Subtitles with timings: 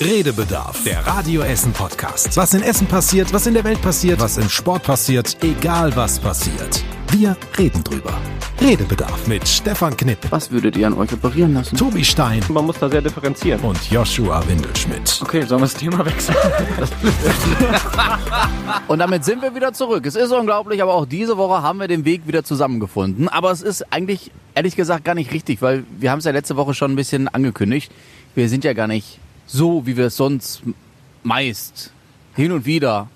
[0.00, 2.34] Redebedarf, der Radio Essen Podcast.
[2.34, 6.18] Was in Essen passiert, was in der Welt passiert, was im Sport passiert, egal was
[6.18, 6.82] passiert.
[7.10, 8.14] Wir reden drüber.
[8.62, 11.76] Redebedarf mit Stefan Knipp, Was würdet ihr an euch operieren lassen?
[11.76, 13.60] Tobi Stein Man muss da sehr differenzieren.
[13.60, 15.20] und Joshua Windelschmidt.
[15.22, 16.36] Okay, sollen wir das Thema wechseln?
[18.88, 20.06] Und damit sind wir wieder zurück.
[20.06, 23.28] Es ist unglaublich, aber auch diese Woche haben wir den Weg wieder zusammengefunden.
[23.28, 26.56] Aber es ist eigentlich, ehrlich gesagt, gar nicht richtig, weil wir haben es ja letzte
[26.56, 27.92] Woche schon ein bisschen angekündigt.
[28.34, 29.18] Wir sind ja gar nicht
[29.52, 30.62] so, wie wir es sonst
[31.22, 31.92] meist
[32.34, 33.08] hin und wieder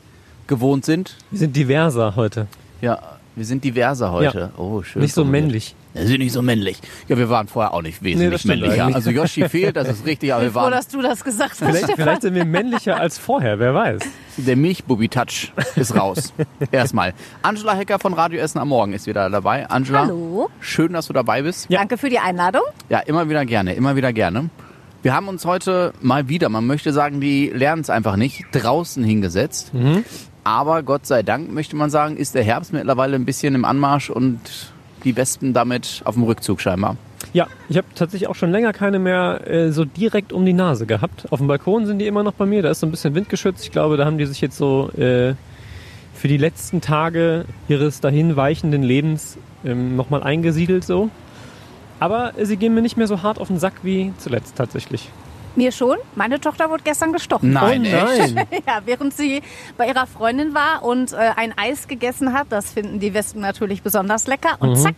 [0.47, 1.17] gewohnt sind.
[1.31, 2.47] Wir sind diverser heute.
[2.81, 2.99] Ja,
[3.37, 4.51] wir sind diverser heute.
[4.57, 5.03] Oh, schön.
[5.03, 5.75] Nicht so männlich.
[5.93, 6.79] Wir sind nicht so männlich.
[7.07, 8.83] Ja, wir waren vorher auch nicht Nee, wesentlich stimmt männlicher.
[8.83, 8.97] eigentlich.
[8.97, 11.65] Also Yoshi fehlt, das ist richtig, aber wir Froh, waren dass du das gesagt hast.
[11.65, 14.03] Vielleicht, vielleicht sind wir männlicher als vorher, wer weiß.
[14.39, 16.33] Der Milchbubi-Touch ist raus.
[16.73, 17.15] Erstmal.
[17.43, 19.71] Angela Hecker von Radio Essen am Morgen ist wieder dabei.
[19.71, 20.51] Angela, Hallo.
[20.59, 21.67] schön, dass du dabei bist.
[21.71, 21.79] Ja.
[21.79, 22.63] Danke für die Einladung.
[22.89, 24.51] Ja, immer wieder gerne, immer wieder gerne.
[25.05, 29.05] Wir haben uns heute mal wieder, man möchte sagen, die lernen es einfach nicht, draußen
[29.05, 29.71] hingesetzt.
[30.45, 34.09] Aber Gott sei Dank, möchte man sagen, ist der Herbst mittlerweile ein bisschen im Anmarsch
[34.09, 34.41] und
[35.05, 36.97] die Wespen damit auf dem Rückzug scheinbar.
[37.35, 40.87] Ja, ich habe tatsächlich auch schon länger keine mehr äh, so direkt um die Nase
[40.87, 41.31] gehabt.
[41.31, 43.63] Auf dem Balkon sind die immer noch bei mir, da ist so ein bisschen windgeschützt.
[43.63, 45.35] Ich glaube, da haben die sich jetzt so äh,
[46.15, 51.11] für die letzten Tage ihres dahin weichenden Lebens ähm, nochmal eingesiedelt so.
[52.01, 55.11] Aber sie gehen mir nicht mehr so hart auf den Sack wie zuletzt tatsächlich.
[55.57, 55.99] Mir schon.
[56.17, 57.53] Meine Tochter wurde gestern gestochen.
[57.53, 58.47] Nein, oh nein.
[58.67, 59.41] Ja, während sie
[59.77, 63.83] bei ihrer Freundin war und äh, ein Eis gegessen hat, das finden die Wespen natürlich
[63.83, 64.97] besonders lecker, und zack,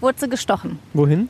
[0.00, 0.78] wurde sie gestochen.
[0.94, 1.28] Wohin?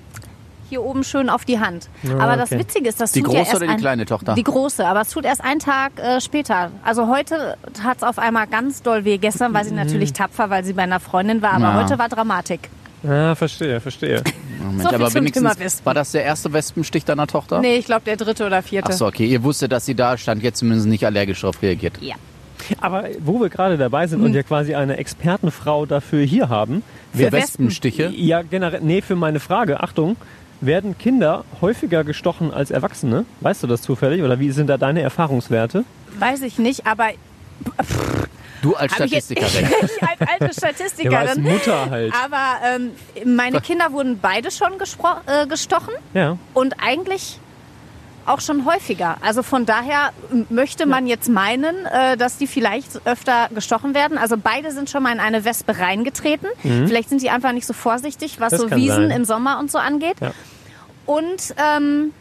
[0.69, 1.89] Hier oben schön auf die Hand.
[2.07, 2.61] Ah, aber das okay.
[2.61, 4.35] Witzige ist, das Die tut ja große erst oder die ein, kleine Tochter?
[4.35, 6.71] Die große, aber es tut erst einen Tag äh, später.
[6.85, 9.17] Also heute hat es auf einmal ganz doll weh.
[9.19, 11.75] Gestern war sie natürlich tapfer, weil sie bei einer Freundin war, aber Ja.
[11.83, 12.69] heute war Dramatik.
[13.07, 14.23] Ah, verstehe, verstehe.
[14.59, 15.87] Moment, So viel aber zum wenigstens Thema Wespen.
[15.87, 17.61] war das der erste Wespenstich deiner Tochter?
[17.61, 18.91] Nee, ich glaube der dritte oder vierte.
[18.93, 19.27] Ach so, okay.
[19.27, 21.95] Ihr wusstet, dass sie da stand, jetzt zumindest nicht allergisch darauf reagiert.
[22.01, 22.17] Ja.
[22.81, 27.19] Aber wo wir gerade dabei sind und ja quasi eine Expertenfrau dafür hier haben, Für
[27.21, 27.33] Wespen.
[27.41, 28.13] Wespenstiche?
[28.15, 30.17] Ja, generell, nee, für meine Frage, Achtung,
[30.61, 33.25] werden Kinder häufiger gestochen als Erwachsene?
[33.41, 35.85] Weißt du das zufällig oder wie sind da deine Erfahrungswerte?
[36.19, 37.09] Weiß ich nicht, aber
[38.63, 39.69] Du als Hab ich Statistikerin.
[39.97, 41.43] ich als alte Ja, aber als Statistikerin.
[41.43, 42.13] Mutter halt.
[42.25, 42.91] Aber ähm,
[43.37, 46.37] meine Kinder wurden beide schon gespro- äh, gestochen Ja.
[46.55, 47.39] und eigentlich
[48.27, 49.17] auch schon häufiger.
[49.23, 50.13] Also von daher
[50.51, 54.19] möchte man jetzt meinen, äh, dass die vielleicht öfter gestochen werden.
[54.19, 56.49] Also beide sind schon mal in eine Wespe reingetreten.
[56.63, 58.57] Vielleicht sind die einfach nicht so vorsichtig, was Mhm.
[58.59, 59.11] Das so Wiesen sein.
[59.11, 60.17] im Sommer und so angeht.
[60.21, 60.33] Ja.
[61.07, 62.13] Und ähm,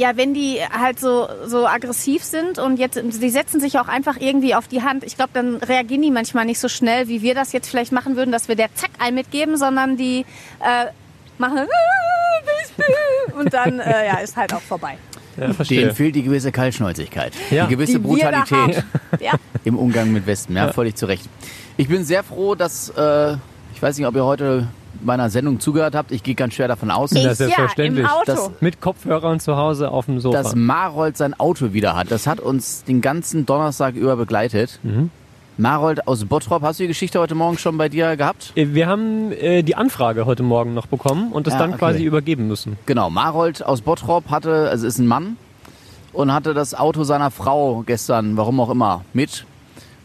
[0.00, 4.16] ja, wenn die halt so, so aggressiv sind und jetzt, die setzen sich auch einfach
[4.18, 5.04] irgendwie auf die Hand.
[5.04, 8.16] Ich glaube, dann reagieren die manchmal nicht so schnell, wie wir das jetzt vielleicht machen
[8.16, 10.24] würden, dass wir der Zack ein mitgeben, sondern die
[10.60, 10.86] äh,
[11.36, 11.66] machen
[13.38, 14.96] und dann äh, ja, ist halt auch vorbei.
[15.36, 15.80] Ja, verstehe.
[15.80, 17.32] Denen fehlt die gewisse Kaltschnäuzigkeit.
[17.50, 17.66] Ja.
[17.66, 18.82] Die gewisse Die Brutalität.
[19.20, 19.32] Ja.
[19.64, 20.56] im Umgang mit Wespen.
[20.56, 20.72] Ja, Ja.
[20.72, 21.24] völlig zu Recht.
[21.76, 23.32] Ich bin sehr froh, dass, äh,
[23.74, 24.68] ich weiß nicht, ob ihr heute
[25.02, 26.12] meiner Sendung zugehört habt.
[26.12, 28.04] Ich gehe ganz schwer davon aus, Ja, Ich ja, selbstverständlich.
[28.04, 28.24] im Auto.
[28.26, 30.42] Das- Mit Kopfhörern zu Hause auf dem Sofa.
[30.42, 32.10] dass Marold sein Auto wieder hat.
[32.10, 34.78] Das hat uns den ganzen Donnerstag über begleitet.
[34.82, 35.10] Mhm.
[35.56, 38.52] Marold aus Bottrop, hast du die Geschichte heute Morgen schon bei dir gehabt?
[38.54, 41.78] Äh, Wir haben äh, die Anfrage heute Morgen noch bekommen und das Ja, dann okay.
[41.80, 42.78] quasi übergeben müssen.
[42.86, 45.36] Genau, Marold aus Bottrop hatte, also ist ein Mann
[46.14, 49.44] und hatte das Auto seiner Frau gestern, warum auch immer, mit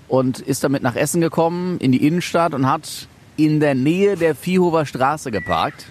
[0.09, 3.07] und ist damit nach Essen gekommen, in die Innenstadt und hat
[3.37, 5.87] in der Nähe der Viehhofer Straße geparkt.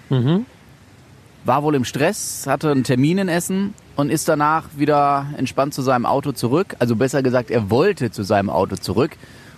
[1.43, 5.83] War wohl im Stress, hatte einen Termin in Essen und ist danach wieder entspannt zu
[5.83, 6.75] seinem Auto zurück.
[6.79, 9.11] Also besser gesagt, er wollte zu seinem Auto zurück.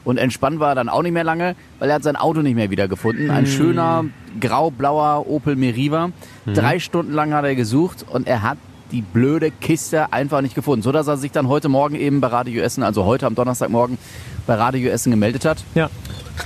[0.03, 2.55] Und entspannt war er dann auch nicht mehr lange, weil er hat sein Auto nicht
[2.55, 3.29] mehr wiedergefunden.
[3.29, 4.05] Ein schöner
[4.39, 6.11] grau-blauer Opel Meriva.
[6.45, 8.57] Drei Stunden lang hat er gesucht und er hat
[8.91, 10.81] die blöde Kiste einfach nicht gefunden.
[10.81, 13.97] So dass er sich dann heute Morgen eben bei Radio Essen, also heute am Donnerstagmorgen
[14.45, 15.63] bei Radio Essen gemeldet hat.
[15.75, 15.89] Ja.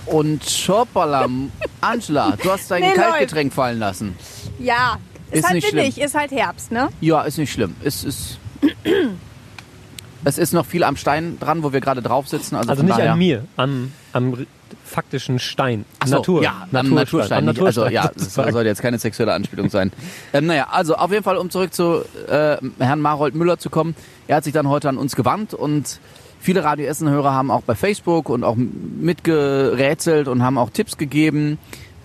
[0.06, 1.28] Und hoppala,
[1.82, 4.16] Angela, du hast dein Nee, Kaltgetränk fallen lassen.
[4.60, 4.98] Ja,
[5.30, 6.90] ist, Ist halt nicht windig, ist halt Herbst, ne?
[7.00, 7.76] Ja, ist nicht schlimm.
[7.84, 8.38] Es ist,
[10.24, 12.56] es ist noch viel am Stein dran, wo wir gerade drauf sitzen.
[12.56, 14.46] Also, Also nicht daher, an mir, am, am
[14.84, 15.86] faktischen Stein.
[16.00, 16.44] Ach so, Natur.
[16.44, 17.40] ja, am Naturstein.
[17.40, 17.62] Am nicht.
[17.62, 19.92] Also Naturstein ja, das sollte jetzt keine sexuelle Anspielung sein.
[20.34, 23.96] Ähm, naja, also auf jeden Fall, um zurück zu äh, Herrn Marold Müller zu kommen.
[24.28, 26.00] Er hat sich dann heute an uns gewandt und
[26.40, 31.58] viele Radio Essen-Hörer haben auch bei Facebook und auch mitgerätselt und haben auch Tipps gegeben.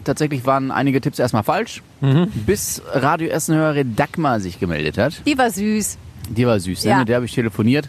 [0.04, 2.28] Tatsächlich waren einige Tipps erstmal falsch, Mhm.
[2.46, 5.22] bis Radio Essen-Hörerin Dagmar sich gemeldet hat.
[5.26, 5.98] Die war süß.
[6.28, 6.90] Die war süß, ne?
[6.90, 6.98] Ja.
[6.98, 7.88] mit der habe ich telefoniert.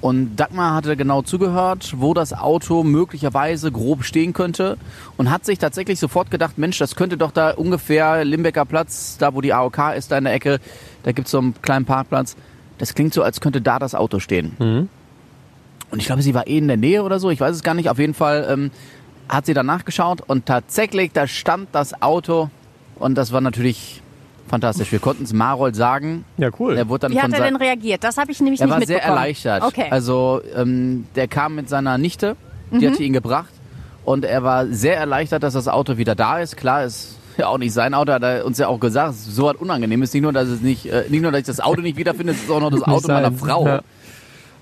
[0.00, 4.78] Und Dagmar hatte genau zugehört, wo das Auto möglicherweise grob stehen könnte
[5.16, 9.34] und hat sich tatsächlich sofort gedacht, Mensch, das könnte doch da ungefähr Limbecker Platz, da
[9.34, 10.60] wo die AOK ist, da in der Ecke,
[11.02, 12.36] da gibt's so einen kleinen Parkplatz.
[12.78, 14.54] das klingt so, als könnte da das Auto stehen.
[14.60, 14.88] Mhm.
[15.90, 17.74] Und ich glaube, sie war eh in der Nähe oder so, ich weiß es gar
[17.74, 17.88] nicht.
[17.88, 18.70] Auf jeden Fall ähm,
[19.28, 22.50] hat sie dann nachgeschaut und tatsächlich, da stand das Auto
[22.96, 24.02] und das war natürlich
[24.48, 24.90] fantastisch.
[24.92, 26.24] Wir konnten es Marold sagen.
[26.36, 26.76] Ja, cool.
[26.76, 28.02] Er wurde dann Wie von hat er denn reagiert?
[28.04, 29.16] Das habe ich nämlich er nicht war sehr mitbekommen.
[29.18, 29.62] erleichtert.
[29.62, 29.86] Okay.
[29.90, 32.36] Also ähm, der kam mit seiner Nichte,
[32.70, 32.90] die Mhm.
[32.92, 33.50] hatte ihn gebracht
[34.04, 36.56] und er war sehr erleichtert, dass das Auto wieder da ist.
[36.56, 39.56] Klar, ist ja auch nicht sein Auto, hat er uns ja auch gesagt, so was
[39.56, 40.12] unangenehm ist.
[40.14, 42.42] Nicht nur, dass es nicht, äh, nicht nur, dass ich das Auto nicht wiederfinde, es
[42.42, 43.32] ist auch noch das Auto meiner.
[43.32, 43.66] Frau.
[43.66, 43.80] Ja.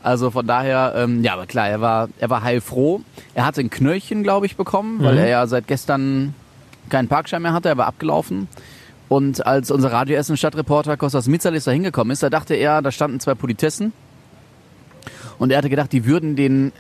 [0.03, 3.01] Also von daher, ähm, ja, aber klar, er war, er war heilfroh.
[3.35, 5.19] Er hatte ein Knöllchen, glaube ich, bekommen, weil Mhm.
[5.21, 6.35] er ja seit gestern
[6.91, 7.69] keinen Parkschein mehr hatte.
[7.71, 8.47] Er war abgelaufen.
[9.09, 12.91] Und als unser Radio Essen Stadtreporter Kostas Mitzalis da hingekommen ist, da dachte er, da
[12.91, 13.93] standen zwei Politessen.
[15.39, 16.73] Und er hatte gedacht, die würden den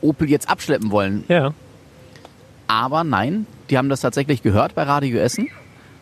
[0.00, 1.24] Opel jetzt abschleppen wollen.
[1.28, 1.52] Ja.
[2.68, 5.48] Aber nein, die haben das tatsächlich gehört bei Radio Essen,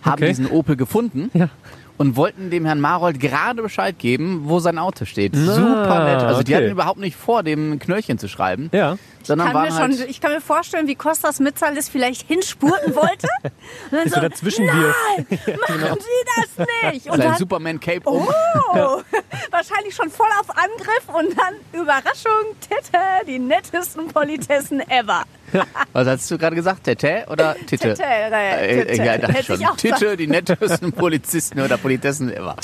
[0.03, 0.29] haben Okay.
[0.29, 1.49] diesen Opel gefunden Ja.
[1.99, 5.33] Und wollten dem Herrn Marold gerade Bescheid geben, wo sein Auto steht.
[5.35, 6.23] Na, Super nett.
[6.23, 6.65] Also die okay.
[6.65, 8.97] hatten überhaupt nicht vor, dem Knöllchen zu schreiben, Ja.
[9.23, 10.11] sondern kann mir waren schon, halt...
[10.11, 13.29] ich kann mir vorstellen, wie Kostas Mitzalis vielleicht hinspurten wollte.
[13.43, 13.53] Und
[13.93, 14.73] dann Ist so dazwischen wir.
[15.29, 17.07] machen Sie das nicht.
[17.07, 18.29] Und Sein dann, Superman-Cape um.
[18.75, 19.03] oh,
[19.51, 25.25] wahrscheinlich schon voll auf Angriff und dann Überraschung, Tete, die nettesten Politessen ever.
[25.93, 26.85] Was hast du gerade gesagt?
[26.85, 27.95] Tete oder Titte?
[27.95, 29.05] Tete, äh, Tete.
[29.05, 29.77] ja, dachte Hätte schon.
[29.77, 32.57] Titte, die nettesten Polizisten oder Politessen ever.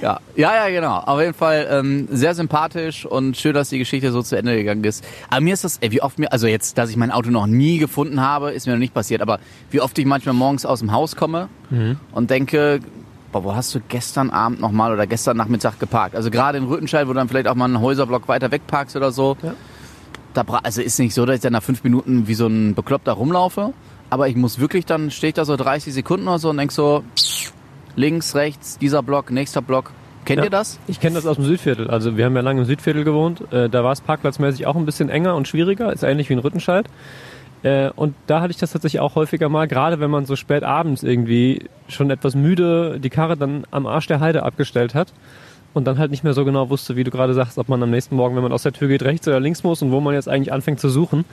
[0.00, 0.98] Ja, ja, ja, genau.
[0.98, 4.84] Auf jeden Fall ähm, sehr sympathisch und schön, dass die Geschichte so zu Ende gegangen
[4.84, 5.04] ist.
[5.30, 7.46] Aber mir ist das, ey, wie oft mir, also jetzt, dass ich mein Auto noch
[7.46, 9.38] nie gefunden habe, ist mir noch nicht passiert, aber
[9.70, 11.48] wie oft ich manchmal morgens aus dem Haus komme
[12.12, 12.80] und denke,
[13.32, 16.14] boah, wo hast du gestern Abend nochmal oder gestern Nachmittag geparkt?
[16.14, 18.94] Also gerade in Rüttenscheid, wo du dann vielleicht auch mal einen Häuserblock weiter weg parkst
[18.94, 19.36] oder so.
[19.42, 19.54] Ja.
[20.34, 22.74] Da, bra- also ist nicht so, dass ich dann nach fünf Minuten wie so ein
[22.74, 23.72] Bekloppter rumlaufe,
[24.10, 26.72] aber ich muss wirklich, dann stehe ich da so 30 Sekunden oder so und denk
[26.72, 27.04] so,
[27.96, 29.90] links, rechts, dieser Block, nächster Block.
[30.24, 30.44] Kennt Ja.
[30.44, 30.78] ihr das?
[30.86, 31.90] Ich kenne das aus dem Südviertel.
[31.90, 33.52] Also wir haben ja lange im Südviertel gewohnt.
[33.52, 35.92] Äh, da war es parkplatzmäßig auch ein bisschen enger und schwieriger.
[35.92, 36.86] Ist ähnlich wie in Rüttenscheid.
[37.64, 40.62] Äh, und da hatte ich das tatsächlich auch häufiger mal, gerade wenn man so spät
[40.62, 45.12] abends irgendwie schon etwas müde die Karre dann am Arsch der Heide abgestellt hat
[45.74, 47.90] und dann halt nicht mehr so genau wusste, wie du gerade sagst, ob man am
[47.90, 50.14] nächsten Morgen, wenn man aus der Tür geht, rechts oder links muss und wo man
[50.14, 51.24] jetzt eigentlich anfängt zu suchen.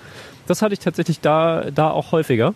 [0.47, 2.53] Das hatte ich tatsächlich da, da auch häufiger.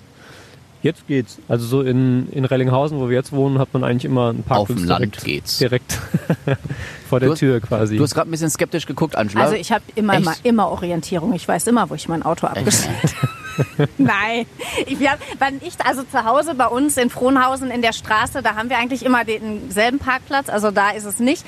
[0.82, 1.40] Jetzt geht's.
[1.48, 4.78] Also so in, in Rellinghausen, wo wir jetzt wohnen, hat man eigentlich immer einen Parkplatz
[4.78, 5.58] Auf dem Land direkt, geht's.
[5.58, 5.94] direkt
[7.10, 7.96] vor der hast- Tür quasi.
[7.98, 9.44] Du hast gerade ein bisschen skeptisch geguckt, Angela.
[9.44, 11.34] Also ich habe immer, immer, immer Orientierung.
[11.34, 13.30] Ich weiß immer, wo ich mein Auto abgestellt habe.
[13.98, 14.46] Nein.
[14.86, 18.56] Ich, wir wenn ich, also zu Hause bei uns in Frohnhausen in der Straße, da
[18.56, 20.50] haben wir eigentlich immer denselben Parkplatz.
[20.50, 21.46] Also da ist es nicht.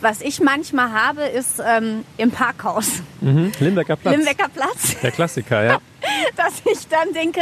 [0.00, 3.02] Was ich manchmal habe, ist ähm, im Parkhaus.
[3.20, 3.52] mhm.
[3.58, 4.16] Limbecker Platz.
[4.16, 4.96] Limbecker Platz.
[5.02, 5.78] Der Klassiker, ja.
[6.36, 7.40] dass ich dann denke,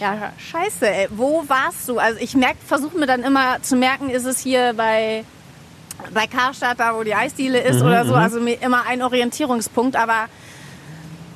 [0.00, 1.98] ja, scheiße, ey, wo warst du?
[1.98, 5.24] Also ich merke, versuche mir dann immer zu merken, ist es hier bei,
[6.12, 8.14] bei Karstadt, da wo die Eisdiele ist Mhm, oder so.
[8.14, 10.26] Also mir immer ein Orientierungspunkt, aber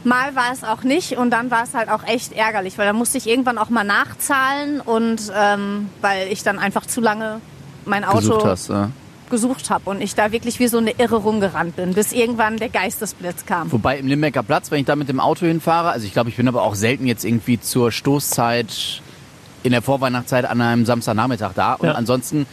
[0.05, 2.93] mal war es auch nicht und dann war es halt auch echt ärgerlich, weil da
[2.93, 7.41] musste ich irgendwann auch mal nachzahlen und ähm, weil ich dann einfach zu lange
[7.85, 8.69] mein Auto gesucht hast.
[8.71, 8.91] Ja.
[9.31, 12.69] gesucht habe und ich da wirklich wie so eine Irre rumgerannt bin, bis irgendwann der
[12.69, 13.71] Geistesblitz kam.
[13.73, 16.37] Wobei im Limbecker Platz, wenn ich da mit dem Auto hinfahre, also ich glaube, ich
[16.37, 19.03] bin aber auch selten jetzt irgendwie zur Stoßzeit
[19.63, 21.75] in der Vorweihnachtszeit an einem Samstagnachmittag da.
[21.75, 21.95] Und Ja.
[21.95, 22.47] ansonsten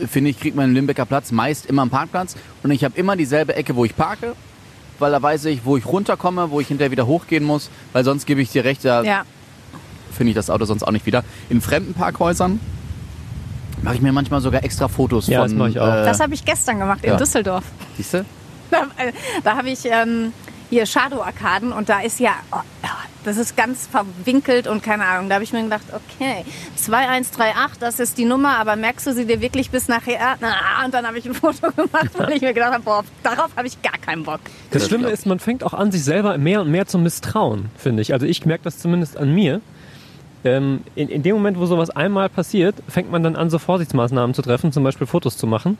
[0.00, 2.36] äh, finde ich, kriegt man im Limbecker Platz meist immer einen Parkplatz.
[2.62, 4.34] Und ich habe immer dieselbe Ecke, wo ich parke,
[4.98, 8.26] weil da weiß ich, wo ich runterkomme, wo ich hinterher wieder hochgehen muss, weil sonst
[8.26, 9.22] gebe ich dir recht, da Ja.
[10.12, 11.24] finde ich das Auto sonst auch nicht wieder.
[11.50, 12.60] In fremden Parkhäusern
[13.82, 15.48] mache ich mir manchmal sogar extra Fotos Ja, von.
[15.50, 15.86] das mache ich auch.
[15.86, 17.16] Äh, Das habe ich gestern gemacht in ja.
[17.16, 17.64] Düsseldorf.
[17.96, 18.24] siehst du?
[18.70, 19.12] Da, äh,
[19.44, 20.32] da habe ich ähm,
[20.70, 22.90] hier Shadow-Arkaden und da ist ja, oh, ja,
[23.24, 25.28] das ist ganz verwinkelt und keine Ahnung.
[25.28, 26.44] Da habe ich mir gedacht, okay,
[26.76, 30.36] 2138, das ist die Nummer, aber merkst du sie dir wirklich bis nachher?
[30.40, 33.50] Na, und dann habe ich ein Foto gemacht, weil ich mir gedacht habe, boah, darauf
[33.56, 34.40] habe ich gar keinen Bock.
[34.70, 38.02] Das Schlimme ist, man fängt auch an, sich selber mehr und mehr zu misstrauen, finde
[38.02, 38.12] ich.
[38.12, 39.60] Also ich merke das zumindest an mir.
[40.44, 44.34] Ähm, in, in dem Moment, wo sowas einmal passiert, fängt man dann an, so Vorsichtsmaßnahmen
[44.34, 45.78] zu treffen, zum Beispiel Fotos zu machen.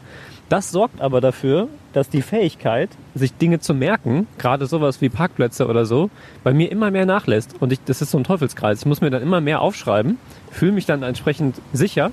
[0.48, 5.66] Das sorgt aber dafür, dass die Fähigkeit, sich Dinge zu merken, gerade sowas wie Parkplätze
[5.68, 6.08] oder so,
[6.42, 7.54] bei mir immer mehr nachlässt.
[7.60, 8.80] Und ich, das ist so ein Teufelskreis.
[8.80, 10.18] Ich muss mir dann immer mehr aufschreiben,
[10.50, 12.10] fühle mich dann entsprechend sicher,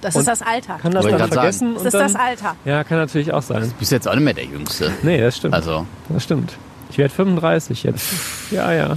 [0.00, 0.78] Das ist das Alter.
[0.80, 1.74] kann das Wollte dann vergessen.
[1.74, 2.56] Das und ist dann, das Alter.
[2.64, 3.62] Ja, kann natürlich auch sein.
[3.62, 4.92] Du bist jetzt auch nicht mehr der Jüngste.
[5.02, 5.54] Nee, das stimmt.
[5.54, 6.52] Also, Das stimmt.
[6.90, 8.12] Ich werde 35 jetzt.
[8.52, 8.96] Ja, ja.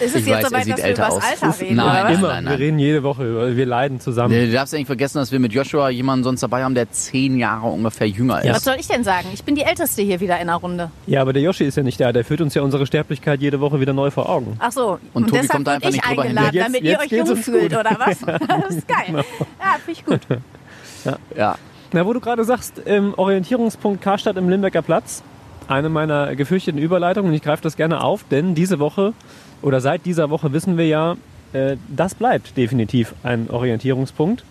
[0.00, 1.42] Ist es Ich jetzt weiß, er soweit, sieht dass wir älter über das aus.
[1.42, 1.76] Alter reden?
[1.76, 2.28] nein, Immer.
[2.28, 2.52] nein, nein.
[2.58, 4.34] Wir reden jede Woche über, wir leiden zusammen.
[4.34, 7.38] Du darfst ja nicht vergessen, dass wir mit Joshua jemanden sonst dabei haben, der zehn
[7.38, 8.50] Jahre ungefähr jünger Ja.
[8.52, 8.64] Was ist.
[8.64, 9.28] soll ich denn sagen?
[9.32, 10.90] Ich bin die Älteste hier wieder in der Runde.
[11.06, 12.12] Ja, aber der Yoshi ist ja nicht da.
[12.12, 14.56] Der führt uns ja unsere Sterblichkeit jede Woche wieder neu vor Augen.
[14.58, 14.98] Ach so.
[15.14, 16.54] Und Tobi deshalb kommt da bin einfach ich nicht drüber eingeladen, hinweg.
[16.54, 17.80] Jetzt- damit ihr jetzt euch jung fühlt, gut.
[17.80, 18.18] oder was?
[18.66, 19.06] Das ist geil.
[19.08, 20.20] Ja, finde ich gut.
[21.36, 21.56] Ja.
[21.92, 25.22] Na, wo du gerade sagst, ähm, Orientierungspunkt Karstadt im Limbecker Platz.
[25.68, 27.32] Eine meiner gefürchteten Überleitungen.
[27.32, 29.12] Ich greife das gerne auf, denn diese Woche
[29.62, 31.16] oder seit dieser Woche wissen wir ja,
[31.52, 34.44] äh, das bleibt definitiv ein Orientierungspunkt.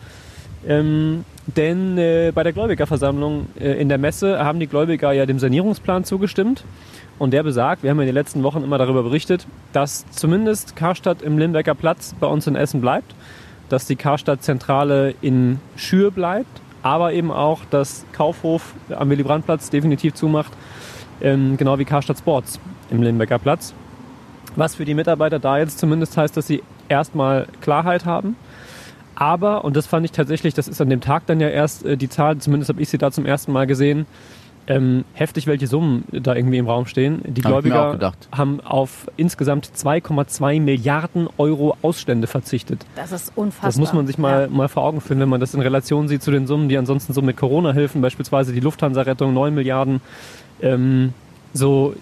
[0.67, 5.39] Ähm, denn äh, bei der Gläubigerversammlung äh, in der Messe haben die Gläubiger ja dem
[5.39, 6.63] Sanierungsplan zugestimmt.
[7.17, 11.21] Und der besagt, wir haben in den letzten Wochen immer darüber berichtet, dass zumindest Karstadt
[11.21, 13.15] im Limbecker Platz bei uns in Essen bleibt,
[13.69, 20.51] dass die Karstadt-Zentrale in Schür bleibt, aber eben auch, dass Kaufhof am Willy-Brandt-Platz definitiv zumacht,
[21.21, 23.73] ähm, genau wie Karstadt Sports im Limbecker Platz.
[24.55, 28.35] Was für die Mitarbeiter da jetzt zumindest heißt, dass sie erstmal Klarheit haben.
[29.15, 31.95] Aber, und das fand ich tatsächlich, das ist an dem Tag dann ja erst äh,
[31.97, 34.05] die Zahl, zumindest habe ich sie da zum ersten Mal gesehen,
[34.67, 37.21] ähm, heftig, welche Summen da irgendwie im Raum stehen.
[37.23, 42.83] Die Hab Gläubiger haben auf insgesamt 2,2 Milliarden Euro Ausstände verzichtet.
[42.95, 43.69] Das ist unfassbar.
[43.69, 44.47] Das muss man sich mal, Ja.
[44.49, 47.13] mal vor Augen führen, wenn man das in Relation sieht zu den Summen, die ansonsten
[47.13, 50.01] so mit Corona-Hilfen, beispielsweise die Lufthansa-Rettung 9 Milliarden,
[50.61, 51.13] ähm,
[51.53, 51.95] so,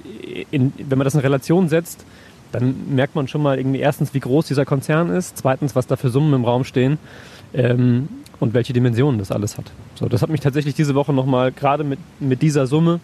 [0.51, 2.05] in, wenn man das in Relation setzt,
[2.51, 5.95] dann merkt man schon mal irgendwie erstens, wie groß dieser Konzern ist, zweitens, was da
[5.95, 6.97] für Summen im Raum stehen
[7.53, 8.07] ähm,
[8.39, 9.65] und welche Dimensionen das alles hat.
[9.95, 12.99] So, das hat mich tatsächlich diese Woche nochmal, gerade mit, mit dieser Summe,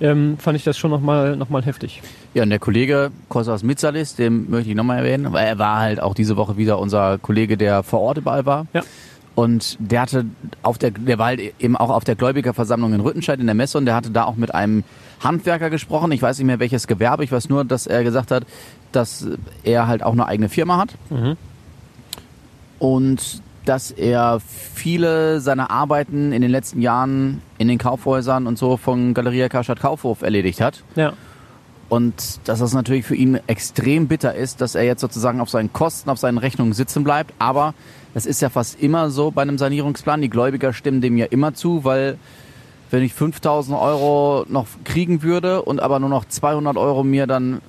[0.00, 2.02] ähm, fand ich das schon nochmal noch mal heftig.
[2.34, 6.00] Ja, und der Kollege Kostas Mitsalis, den möchte ich nochmal erwähnen, weil er war halt
[6.00, 8.66] auch diese Woche wieder unser Kollege, der vor Ort überall war.
[8.72, 8.82] Ja.
[9.34, 10.26] Und der hatte
[10.62, 13.78] auf der, der war halt eben auch auf der Gläubigerversammlung in Rüttenscheid in der Messe
[13.78, 14.84] und der hatte da auch mit einem
[15.20, 16.12] Handwerker gesprochen.
[16.12, 17.24] Ich weiß nicht mehr welches Gewerbe.
[17.24, 18.44] Ich weiß nur, dass er gesagt hat,
[18.92, 19.26] dass
[19.62, 20.94] er halt auch eine eigene Firma hat.
[21.08, 21.36] Mhm.
[22.78, 28.76] Und dass er viele seiner Arbeiten in den letzten Jahren in den Kaufhäusern und so
[28.76, 30.82] von Galeria Karstadt Kaufhof erledigt hat.
[30.96, 31.12] Ja.
[31.88, 35.72] Und dass das natürlich für ihn extrem bitter ist, dass er jetzt sozusagen auf seinen
[35.72, 37.34] Kosten, auf seinen Rechnungen sitzen bleibt.
[37.38, 37.74] Aber
[38.14, 40.20] das ist ja fast immer so bei einem Sanierungsplan.
[40.20, 42.18] Die Gläubiger stimmen dem ja immer zu, weil
[42.90, 47.60] wenn ich 5000 Euro noch kriegen würde und aber nur noch 200 Euro mir dann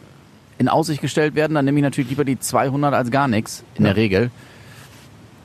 [0.57, 3.85] in Aussicht gestellt werden, dann nehme ich natürlich lieber die 200 als gar nichts, in
[3.85, 4.31] der Regel.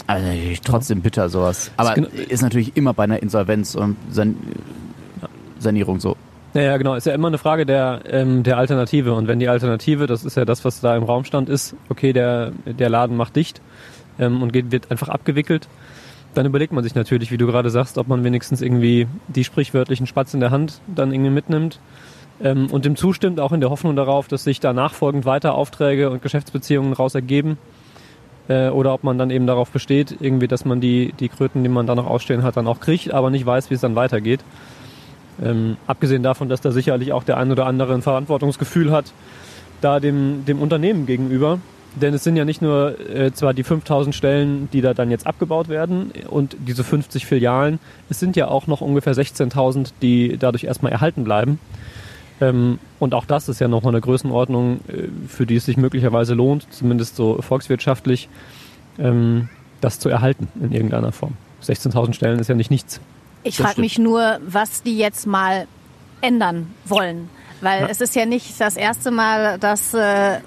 [0.07, 1.71] Also natürlich trotzdem bitter sowas.
[1.77, 4.37] Aber genau- ist natürlich immer bei einer Insolvenz und San
[5.61, 6.17] Sanierung so.
[6.55, 6.95] Ja, ja, genau.
[6.95, 9.13] Ist ja immer eine Frage der, ähm, der Alternative.
[9.13, 12.13] Und wenn die Alternative, das ist ja das, was da im Raum stand, ist, okay,
[12.13, 13.61] der, der Laden macht dicht
[14.19, 15.69] ähm, und geht, wird einfach abgewickelt,
[16.35, 20.07] dann überlegt man sich natürlich, wie du gerade sagst, ob man wenigstens irgendwie die sprichwörtlichen
[20.07, 21.81] Spatz in der Hand dann irgendwie mitnimmt
[22.41, 26.11] ähm, und dem zustimmt, auch in der Hoffnung darauf, dass sich da nachfolgend weiter Aufträge
[26.11, 27.59] und Geschäftsbeziehungen raus ergeben.
[28.49, 31.69] Äh, oder ob man dann eben darauf besteht, irgendwie, dass man die, die Kröten, die
[31.69, 34.41] man da noch ausstehen hat, dann auch kriegt, aber nicht weiß, wie es dann weitergeht.
[35.43, 39.13] Ähm, abgesehen davon, dass da sicherlich auch der ein oder andere ein Verantwortungsgefühl hat,
[39.81, 41.61] da dem, dem Unternehmen gegenüber.
[41.97, 45.27] Denn es sind ja nicht nur äh, zwar die 5000 Stellen, die da dann jetzt
[45.27, 47.81] abgebaut werden und diese 50 Filialen,
[48.11, 51.59] es sind ja auch noch ungefähr 16.000, die dadurch erstmal erhalten bleiben.
[52.41, 56.35] Ähm, und auch das ist ja nochmal eine Größenordnung, äh, für die es sich möglicherweise
[56.35, 58.29] lohnt, zumindest so volkswirtschaftlich,
[58.99, 59.49] ähm,
[59.81, 61.35] das zu erhalten in irgendeiner Form.
[61.63, 63.01] 16.000 Stellen ist ja nicht nichts.
[63.43, 65.67] Ich frage mich nur, was die jetzt mal
[66.21, 67.31] ändern wollen.
[67.61, 67.89] Weil Ja.
[67.89, 70.39] es ist ja nicht das erste Mal, dass äh,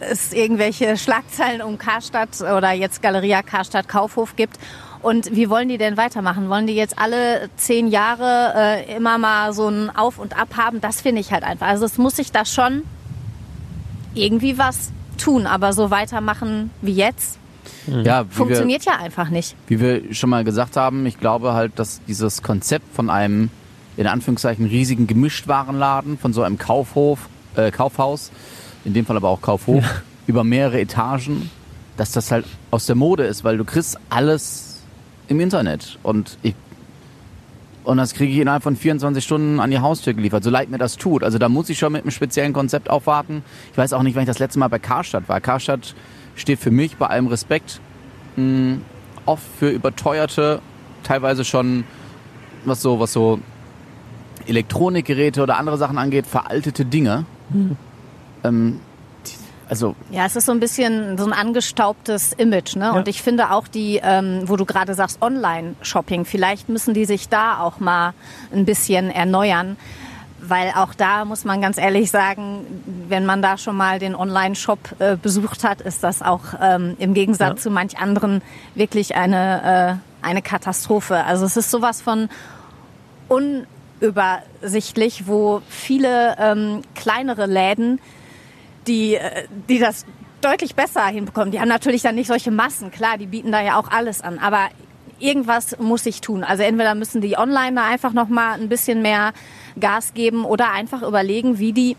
[0.00, 4.58] es irgendwelche Schlagzeilen um Karstadt oder jetzt Galeria Karstadt Kaufhof gibt.
[5.02, 6.48] Und wie wollen die denn weitermachen?
[6.50, 8.52] Wollen die jetzt alle zehn Jahre
[8.86, 10.80] äh, immer mal so ein Auf und Ab haben?
[10.80, 11.66] Das finde ich halt einfach.
[11.68, 12.82] Also es muss sich da schon
[14.14, 15.46] irgendwie was tun.
[15.46, 17.38] Aber so weitermachen wie jetzt
[17.86, 18.04] Mhm.
[18.04, 19.54] Ja, wie wir, funktioniert ja einfach nicht.
[19.68, 23.50] wie wir schon mal gesagt haben, ich glaube halt, dass dieses Konzept von einem,
[24.00, 28.32] in Anführungszeichen, riesigen Gemischtwarenladen, von so einem Kaufhof, äh, Kaufhaus,
[28.86, 29.84] in dem Fall aber auch Kaufhof,
[30.26, 31.50] über mehrere Etagen,
[31.98, 34.80] dass das halt aus der Mode ist, weil du kriegst alles
[35.28, 36.54] im Internet und ich
[37.84, 40.78] und das kriege ich innerhalb von 24 Stunden an die Haustür geliefert, so leid mir
[40.78, 41.24] das tut.
[41.24, 43.42] Also da muss ich schon mit einem speziellen Konzept aufwarten.
[43.72, 45.40] Ich weiß auch nicht, wann ich das letzte Mal bei Karstadt war.
[45.40, 45.94] Karstadt
[46.36, 47.80] steht für mich bei allem Respekt
[48.36, 48.78] mh,
[49.24, 50.60] oft für überteuerte,
[51.02, 51.84] teilweise schon
[52.64, 53.40] was so, was so
[54.50, 57.24] Elektronikgeräte oder andere Sachen angeht, veraltete Dinge.
[58.44, 58.80] Ähm,
[59.26, 59.32] die,
[59.68, 62.92] also Ja, es ist so ein bisschen so ein angestaubtes Image, ne?
[62.92, 67.28] Und ich finde auch die, ähm, wo du gerade sagst, Online-Shopping, vielleicht müssen die sich
[67.28, 68.12] da auch mal
[68.52, 69.76] ein bisschen erneuern.
[70.42, 72.64] Weil auch da muss man ganz ehrlich sagen,
[73.08, 77.12] wenn man da schon mal den Online-Shop äh, besucht hat, ist das auch ähm, im
[77.12, 77.62] Gegensatz Ja.
[77.64, 78.40] zu manch anderen
[78.74, 81.24] wirklich eine, äh, eine Katastrophe.
[81.24, 82.30] Also es ist sowas von
[84.00, 88.00] unübersichtlich, wo viele ähm, kleinere Läden
[88.86, 90.06] die, äh, die das
[90.40, 91.50] deutlich besser hinbekommen.
[91.50, 94.38] Die haben natürlich dann nicht solche Massen, klar, die bieten da ja auch alles an.
[94.38, 94.68] Aber
[95.18, 96.44] irgendwas muss ich tun.
[96.44, 99.32] Also entweder müssen die online da einfach noch mal ein bisschen mehr
[99.78, 101.96] Gas geben oder einfach überlegen, wie die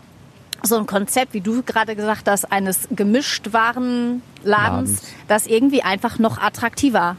[0.64, 5.02] so ein Konzept, wie du gerade gesagt hast, eines Gemischtwarenladens, Ladens.
[5.26, 7.16] das irgendwie einfach noch attraktiver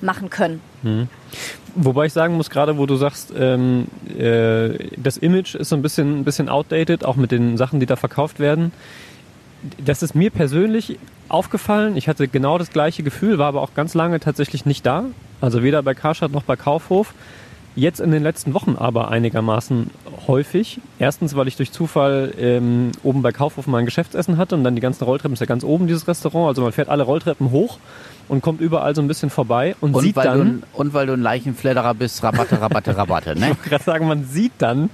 [0.00, 0.60] machen können.
[1.74, 3.86] Wobei ich sagen muss, gerade wo du sagst, ähm,
[4.18, 7.86] äh, das Image ist so ein bisschen, ein bisschen outdated, auch mit den Sachen, die
[7.86, 8.72] da verkauft werden.
[9.84, 11.96] Das ist mir persönlich aufgefallen.
[11.96, 15.04] Ich hatte genau das gleiche Gefühl, war aber auch ganz lange tatsächlich nicht da.
[15.40, 17.12] Also weder bei Karstadt noch bei Kaufhof.
[17.74, 19.90] Jetzt in den letzten Wochen aber einigermaßen
[20.26, 20.80] häufig.
[20.98, 24.76] Erstens, weil ich durch Zufall ähm, oben bei Kaufhof mal ein Geschäftsessen hatte und dann
[24.76, 26.48] die ganzen Rolltreppen ist ja ganz oben dieses Restaurant.
[26.48, 27.78] Also man fährt alle Rolltreppen hoch
[28.28, 30.38] und kommt überall so ein bisschen vorbei und, Und sieht weil, dann.
[30.38, 33.34] du, ein- und weil du ein Leichenfledderer bist, Rabatte, Rabatte, Rabatte.
[33.38, 33.46] Ne?
[33.50, 34.90] Ich wollte gerade sagen, man sieht dann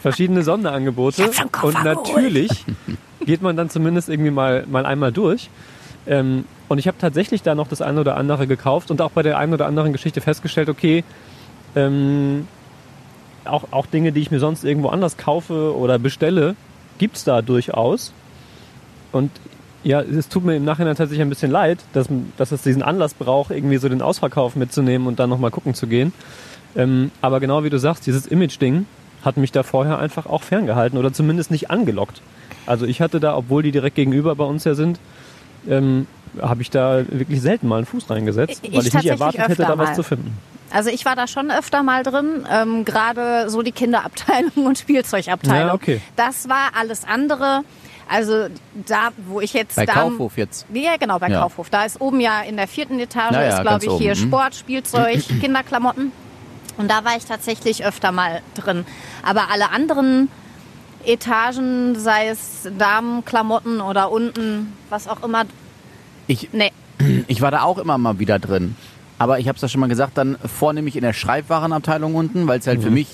[0.00, 1.30] verschiedene Sonderangebote
[1.62, 2.64] und natürlich
[3.24, 5.48] geht man dann zumindest irgendwie mal, mal einmal durch.
[6.06, 9.22] Ähm, und ich habe tatsächlich da noch das eine oder andere gekauft und auch bei
[9.22, 11.04] der einen oder anderen Geschichte festgestellt, okay,
[11.76, 12.48] ähm,
[13.44, 16.56] auch, auch Dinge, die ich mir sonst irgendwo anders kaufe oder bestelle,
[16.98, 18.12] gibt's da durchaus.
[19.12, 19.30] Und
[19.84, 23.14] ja, es tut mir im Nachhinein tatsächlich ein bisschen leid, dass, dass es diesen Anlass
[23.14, 26.12] braucht, irgendwie so den Ausverkauf mitzunehmen und dann nochmal gucken zu gehen.
[26.76, 28.86] Ähm, aber genau wie du sagst, dieses Image-Ding
[29.24, 32.22] hat mich da vorher einfach auch ferngehalten oder zumindest nicht angelockt.
[32.66, 34.98] Also ich hatte da, obwohl die direkt gegenüber bei uns ja sind,
[35.68, 36.06] ähm,
[36.40, 39.52] habe ich da wirklich selten mal einen Fuß reingesetzt, Ich weil ich nicht erwartet hätte,
[39.52, 39.94] öfter da was mal.
[39.94, 40.32] zu finden.
[40.72, 45.68] Also ich war da schon öfter mal drin, ähm, gerade so die Kinderabteilung und Spielzeugabteilung.
[45.68, 46.00] Ja, okay.
[46.16, 47.62] Das war alles andere.
[48.08, 48.48] Also
[48.86, 50.66] da, wo ich jetzt Bei da, Kaufhof jetzt.
[50.72, 51.42] Ja, genau, bei Ja.
[51.42, 51.70] Kaufhof.
[51.70, 54.14] Da ist oben ja in der vierten Etage, Ja, ja, ist glaube ich oben, hier
[54.16, 54.20] mhm.
[54.20, 56.12] Sport, Spielzeug, Kinderklamotten.
[56.78, 58.84] Und da war ich tatsächlich öfter mal drin.
[59.22, 60.28] Aber alle anderen
[61.04, 65.44] Etagen, sei es Damenklamotten oder unten, was auch immer,
[66.26, 66.72] Ich, nee.
[67.28, 68.76] ich war da auch immer mal wieder drin.
[69.22, 72.58] Aber ich habe es ja schon mal gesagt, dann vornehmlich in der Schreibwarenabteilung unten, weil
[72.58, 73.06] es halt für mich,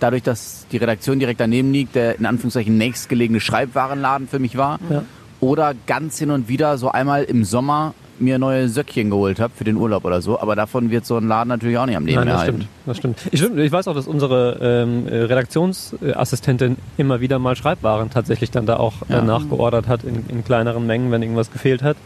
[0.00, 4.80] dadurch, dass die Redaktion direkt daneben liegt, der in Anführungszeichen nächstgelegene Schreibwarenladen für mich war.
[4.90, 5.04] Ja.
[5.38, 9.62] Oder ganz hin und wieder so einmal im Sommer mir neue Söckchen geholt habe für
[9.62, 10.40] den Urlaub oder so.
[10.40, 12.56] Aber davon wird so ein Laden natürlich auch nicht am Leben Nein, das erhalten.
[12.56, 12.68] stimmt.
[12.86, 13.18] Das stimmt.
[13.30, 18.66] Ich, ich weiß auch, dass unsere ähm, äh, Redaktionsassistentin immer wieder mal Schreibwaren tatsächlich dann
[18.66, 19.22] da auch äh, Ja.
[19.22, 21.96] nachgeordert hat in, in kleineren Mengen, wenn irgendwas gefehlt hat.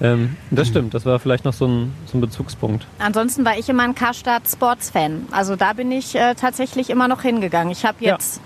[0.00, 2.86] Ähm, das stimmt, das war vielleicht noch so ein, so ein Bezugspunkt.
[2.98, 5.26] Ansonsten war ich immer ein Karstadt Sports Fan.
[5.32, 7.72] Also da bin ich äh, tatsächlich immer noch hingegangen.
[7.72, 8.12] Ich habe Ja.
[8.12, 8.40] jetzt,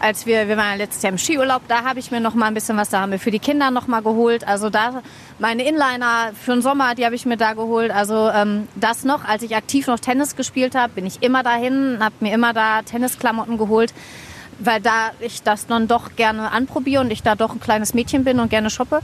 [0.00, 2.46] als wir, wir waren ja letztes Jahr im Skiurlaub, da habe ich mir noch mal
[2.46, 4.44] ein bisschen was, da haben wir für die Kinder noch mal geholt.
[4.48, 5.02] Also da
[5.38, 7.92] meine Inliner für den Sommer, die habe ich mir da geholt.
[7.92, 11.98] Also ähm, das noch, als ich aktiv noch Tennis gespielt habe, bin ich immer dahin,
[12.00, 13.94] habe mir immer da Tennisklamotten geholt.
[14.58, 18.24] Weil da ich das dann doch gerne anprobiere und ich da doch ein kleines Mädchen
[18.24, 19.00] bin und gerne shoppe.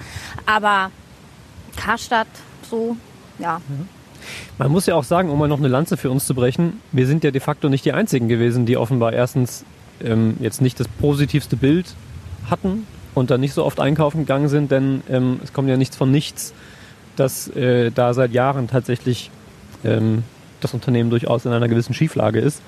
[0.46, 0.90] Aber
[1.78, 2.26] Karstadt,
[2.68, 2.96] so,
[3.38, 3.60] ja.
[4.58, 7.06] Man muss ja auch sagen, um mal noch eine Lanze für uns zu brechen, wir
[7.06, 9.64] sind ja de facto nicht die Einzigen gewesen, die offenbar erstens
[10.02, 11.94] ähm, jetzt nicht das positivste Bild
[12.50, 15.96] hatten und dann nicht so oft einkaufen gegangen sind, denn ähm, es kommt ja nichts
[15.96, 16.52] von nichts,
[17.16, 19.30] dass äh, da seit Jahren tatsächlich
[19.84, 20.24] ähm,
[20.60, 22.60] das Unternehmen durchaus in einer gewissen Schieflage ist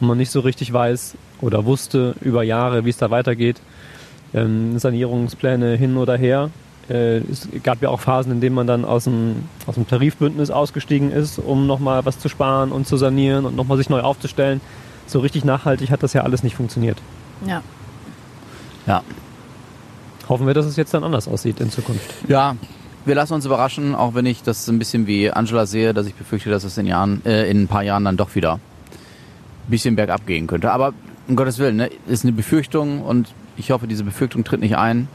[0.00, 3.60] und man nicht so richtig weiß oder wusste über Jahre, wie es da weitergeht.
[4.34, 6.50] Ähm, Sanierungspläne hin oder her.
[6.88, 10.50] Äh, es gab ja auch Phasen, in denen man dann aus dem, aus dem Tarifbündnis
[10.50, 14.60] ausgestiegen ist, um nochmal was zu sparen und zu sanieren und nochmal sich neu aufzustellen.
[15.06, 16.98] So richtig nachhaltig hat das ja alles nicht funktioniert.
[17.46, 17.62] ja.
[18.86, 19.02] Ja.
[20.28, 22.14] Hoffen wir, dass es jetzt dann anders aussieht in Zukunft.
[22.28, 22.56] Ja,
[23.04, 26.14] wir lassen uns überraschen, auch wenn ich das ein bisschen wie Angela sehe, dass ich
[26.14, 28.60] befürchte, dass es in, Jahren, äh, in ein paar Jahren dann doch wieder ein
[29.68, 30.70] bisschen bergab gehen könnte.
[30.70, 30.94] Aber
[31.28, 35.08] um Gottes Willen, ne, ist eine Befürchtung und ich hoffe, diese Befürchtung tritt nicht ein.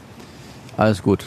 [0.76, 1.24] Alles gut.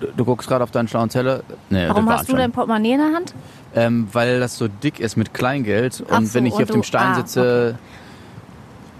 [0.00, 1.42] Du, du guckst gerade auf deinen schlauen Zeller.
[1.68, 2.52] Nee, Warum hast du dein.
[2.52, 3.34] Portemonnaie in der Hand?
[3.74, 6.70] Ähm, weil das so dick ist mit Kleingeld Ach und so, wenn ich hier auf
[6.70, 7.78] dem Stein ah, sitze,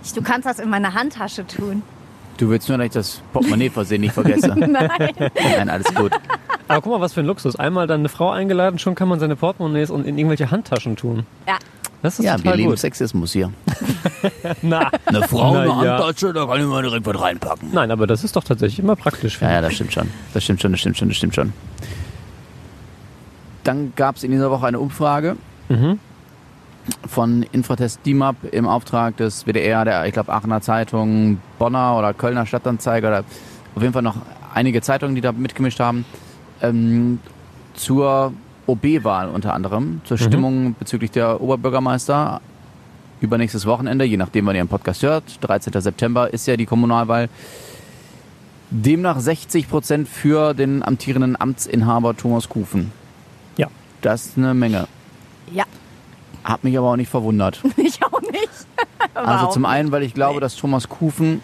[0.04, 1.82] Ich- Du kannst das in meine Handtasche tun.
[2.38, 4.48] du willst nur, dass ich das Portemonnaie versehentlich vergesse.
[4.56, 5.14] Nein.
[5.34, 6.12] Nein, alles gut.
[6.68, 7.56] Aber guck mal, was für ein Luxus.
[7.56, 11.26] Einmal dann eine Frau eingeladen, schon kann man seine Portemonnaies und in irgendwelche Handtaschen tun.
[11.48, 11.58] Ja.
[12.02, 12.78] Das ist Ja, wir total lieben gut.
[12.78, 13.52] Sexismus hier.
[14.62, 15.98] Na, Eine Frau, Na eine ja.
[15.98, 17.68] Handtasche, da kann ich mal direkt was reinpacken.
[17.72, 19.40] nein, aber das ist doch tatsächlich immer praktisch.
[19.40, 20.08] Ja, ja, das stimmt schon.
[20.32, 21.52] Das stimmt schon, das stimmt schon, das stimmt schon.
[23.64, 25.36] Dann gab es in dieser Woche eine Umfrage
[25.68, 25.98] Mhm.
[27.06, 32.46] von Infratest DIMAP im Auftrag des WDR, der, ich glaube, Aachener Zeitung, Bonner oder Kölner
[32.46, 33.24] Stadtanzeiger, oder
[33.76, 34.16] auf jeden Fall noch
[34.54, 36.04] einige Zeitungen, die da mitgemischt haben,
[36.62, 37.20] ähm,
[37.74, 38.32] zur
[38.70, 42.40] OB-Wahl unter anderem, zur Stimmung bezüglich der Oberbürgermeister.
[43.20, 45.78] Übernächstes Wochenende, je nachdem, wann ihr den Podcast hört, 13.
[45.80, 47.28] September ist ja die Kommunalwahl.
[48.70, 52.92] Demnach 60 Prozent für den amtierenden Amtsinhaber Thomas Kufen.
[53.56, 53.66] Ja.
[54.00, 54.86] Das ist eine Menge.
[55.52, 55.64] Ja.
[56.44, 57.60] Hat mich aber auch nicht verwundert.
[57.76, 58.48] Ich auch nicht.
[59.14, 59.70] Also zum nicht.
[59.70, 61.40] einen, weil ich glaube, dass Thomas Kufen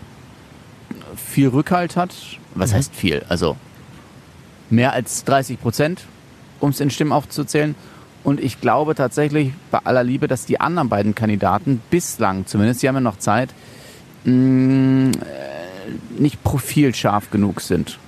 [1.16, 2.14] viel Rückhalt hat.
[2.54, 3.24] Was heißt viel?
[3.28, 3.56] Also
[4.70, 6.04] mehr als 30 Prozent,
[6.60, 7.74] um es in Stimmen aufzuzählen.
[8.24, 12.88] Und ich glaube tatsächlich bei aller Liebe, dass die anderen beiden Kandidaten bislang, zumindest, die
[12.88, 13.50] haben ja noch Zeit,
[14.24, 17.98] mh, äh, nicht profilscharf genug sind.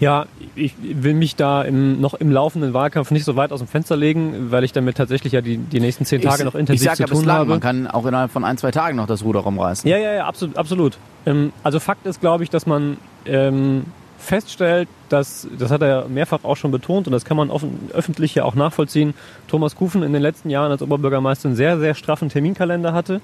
[0.00, 3.68] Ja, ich will mich da im, noch im laufenden Wahlkampf nicht so weit aus dem
[3.68, 6.82] Fenster legen, weil ich damit tatsächlich ja die, die nächsten zehn Tage ich, noch intensiv
[6.82, 7.50] ich sag zu ja tun bislang, habe.
[7.50, 9.88] man kann auch innerhalb von ein, zwei Tagen noch das Ruder rumreißen.
[9.88, 10.56] Ja, ja, ja, absolut.
[10.56, 10.98] absolut.
[11.26, 12.96] Ähm, also Fakt ist, glaube ich, dass man
[13.26, 13.84] ähm,
[14.22, 18.34] feststellt, dass, das hat er mehrfach auch schon betont und das kann man offen, öffentlich
[18.34, 19.14] ja auch nachvollziehen,
[19.48, 23.20] Thomas Kufen in den letzten Jahren als Oberbürgermeister einen sehr, sehr straffen Terminkalender hatte,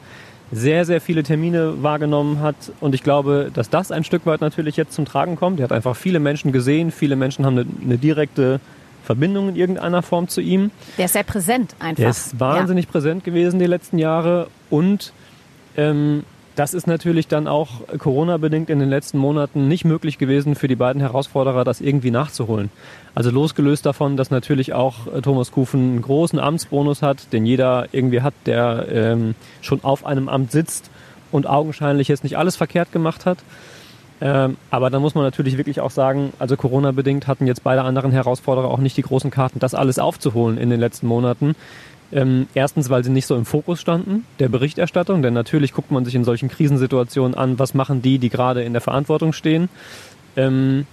[0.51, 4.77] sehr, sehr viele Termine wahrgenommen hat und ich glaube, dass das ein Stück weit natürlich
[4.77, 5.61] jetzt zum Tragen kommt.
[5.61, 8.61] Er hat einfach viele Menschen gesehen, viele Menschen haben eine, eine direkte
[9.05, 10.71] Verbindung in irgendeiner Form zu ihm.
[10.99, 12.03] Der ist sehr präsent einfach.
[12.03, 15.13] Der ist wahnsinnig präsent gewesen die letzten Jahre und
[15.77, 16.25] ähm,
[16.59, 17.68] das ist natürlich dann auch
[17.99, 22.71] Corona-bedingt in den letzten Monaten nicht möglich gewesen für die beiden Herausforderer, das irgendwie nachzuholen.
[23.14, 27.87] Also losgelöst davon, dass natürlich auch äh, Thomas Kufen einen großen Amtsbonus hat, den jeder
[27.92, 30.90] irgendwie hat, der ähm, schon auf einem Amt sitzt
[31.31, 33.38] und augenscheinlich jetzt nicht alles verkehrt gemacht hat.
[34.21, 38.11] Ähm, aber da muss man natürlich wirklich auch sagen, also Corona-bedingt hatten jetzt beide anderen
[38.11, 41.55] Herausforderer auch nicht die großen Karten, das alles aufzuholen in den letzten Monaten.
[42.11, 46.05] Ähm, erstens, weil sie nicht so im Fokus standen, der Berichterstattung, denn natürlich guckt man
[46.05, 49.68] sich in solchen Krisensituationen an, was machen die, die gerade in der Verantwortung stehen.
[50.37, 50.87] Ähm,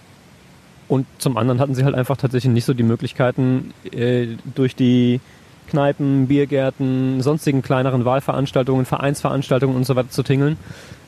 [0.87, 5.19] und zum anderen hatten sie halt einfach tatsächlich nicht so die Möglichkeiten, äh, durch die
[5.67, 10.57] Kneipen, Biergärten, sonstigen kleineren Wahlveranstaltungen, Vereinsveranstaltungen und so weiter zu tingeln,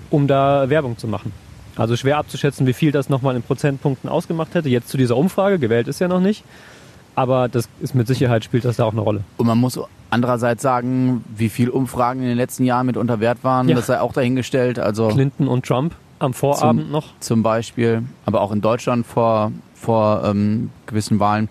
[0.10, 1.32] um da Werbung zu machen.
[1.76, 4.70] Also schwer abzuschätzen, wie viel das nochmal in Prozentpunkten ausgemacht hätte.
[4.70, 6.44] Jetzt zu dieser Umfrage, gewählt ist ja noch nicht.
[7.18, 9.22] Aber das ist mit Sicherheit, spielt das da auch eine Rolle.
[9.38, 9.80] Und man muss
[10.12, 13.76] andererseits sagen, wie viel Umfragen in den letzten Jahren mitunter wert waren, Ja.
[13.76, 14.78] das sei auch dahingestellt.
[14.78, 17.08] Also Clinton und Trump am Vorabend noch.
[17.20, 21.50] zum Beispiel, aber auch in Deutschland vor, vor ähm, gewissen Wahlen.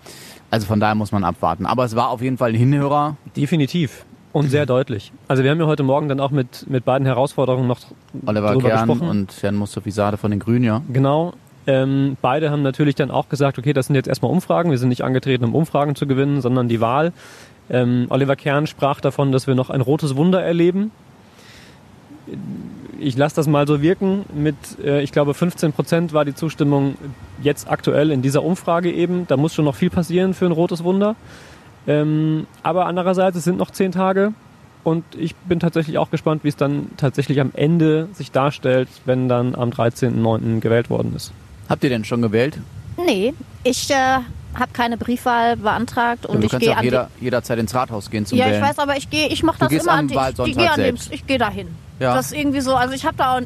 [0.51, 1.65] Also von daher muss man abwarten.
[1.65, 3.17] Aber es war auf jeden Fall ein Hinhörer.
[3.35, 4.05] Definitiv.
[4.31, 5.11] Und sehr deutlich.
[5.27, 7.79] Also wir haben ja heute Morgen dann auch mit, mit beiden Herausforderungen noch
[8.25, 9.09] Oliver Kern gesprochen.
[9.09, 10.81] und Jan Mustafi Sade von den Grünen, ja.
[10.93, 11.33] Genau.
[11.67, 14.71] Ähm, beide haben natürlich dann auch gesagt, okay, das sind jetzt erstmal Umfragen.
[14.71, 17.11] Wir sind nicht angetreten, um Umfragen zu gewinnen, sondern die Wahl.
[17.69, 20.91] Ähm, Oliver Kern sprach davon, dass wir noch ein rotes Wunder erleben.
[22.99, 24.25] Ich lasse das mal so wirken.
[24.33, 26.95] Mit, äh, ich glaube, 15 Prozent war die Zustimmung
[27.43, 29.27] jetzt aktuell in dieser Umfrage eben.
[29.27, 31.17] Da muss schon noch viel passieren für ein rotes Wunder.
[31.85, 34.33] Ähm, aber andererseits, es sind noch zehn Tage.
[34.85, 39.27] Und ich bin tatsächlich auch gespannt, wie es dann tatsächlich am Ende sich darstellt, wenn
[39.27, 40.61] dann am 13.09.
[40.61, 41.33] gewählt worden ist.
[41.69, 42.57] Habt ihr denn schon gewählt?
[42.97, 46.83] Nee, ich äh, habe keine Briefwahl beantragt und du ich kannst gehe ja auch an
[46.85, 48.63] jeder, jederzeit ins Rathaus gehen zum Ja, ich Wählen.
[48.63, 50.75] weiß, aber ich gehe, ich mache das gehst immer an dem, ich, ich gehe an
[50.79, 51.13] dem, selbst.
[51.13, 51.67] ich gehe dahin.
[51.99, 52.15] Ja.
[52.15, 53.41] Das ist irgendwie so, also ich habe da auch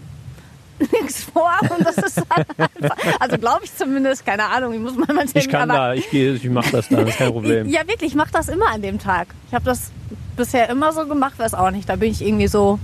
[1.01, 4.95] nichts vor und das ist halt einfach, also glaube ich zumindest, keine Ahnung, ich muss
[4.95, 7.31] mal mal Ich kann aber, da, ich gehe, ich mache das dann, das ist kein
[7.31, 7.67] Problem.
[7.69, 9.27] Ja, wirklich, ich mache das immer an dem Tag.
[9.47, 9.91] Ich habe das
[10.37, 12.79] bisher immer so gemacht, weiß auch nicht, da bin ich irgendwie so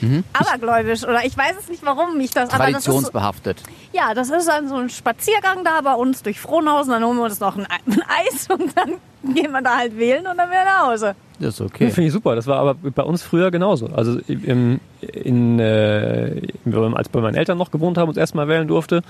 [0.00, 0.24] Mhm.
[0.32, 3.62] abergläubisch oder ich weiß es nicht, warum mich das, aber das ist so, Traditionsbehaftet.
[3.92, 7.24] ja, das ist dann so ein Spaziergang da bei uns durch Frohnhausen, dann holen wir
[7.24, 8.94] uns noch ein, Ei- ein Eis und dann
[9.34, 11.14] gehen wir da halt wählen und dann wieder nach Hause.
[11.38, 11.90] Das ist okay.
[11.90, 12.34] Finde ich super.
[12.34, 13.88] Das war aber bei uns früher genauso.
[13.88, 16.40] Also im, in, äh,
[16.94, 19.02] als bei meinen Eltern noch gewohnt haben und erstmal wählen durfte.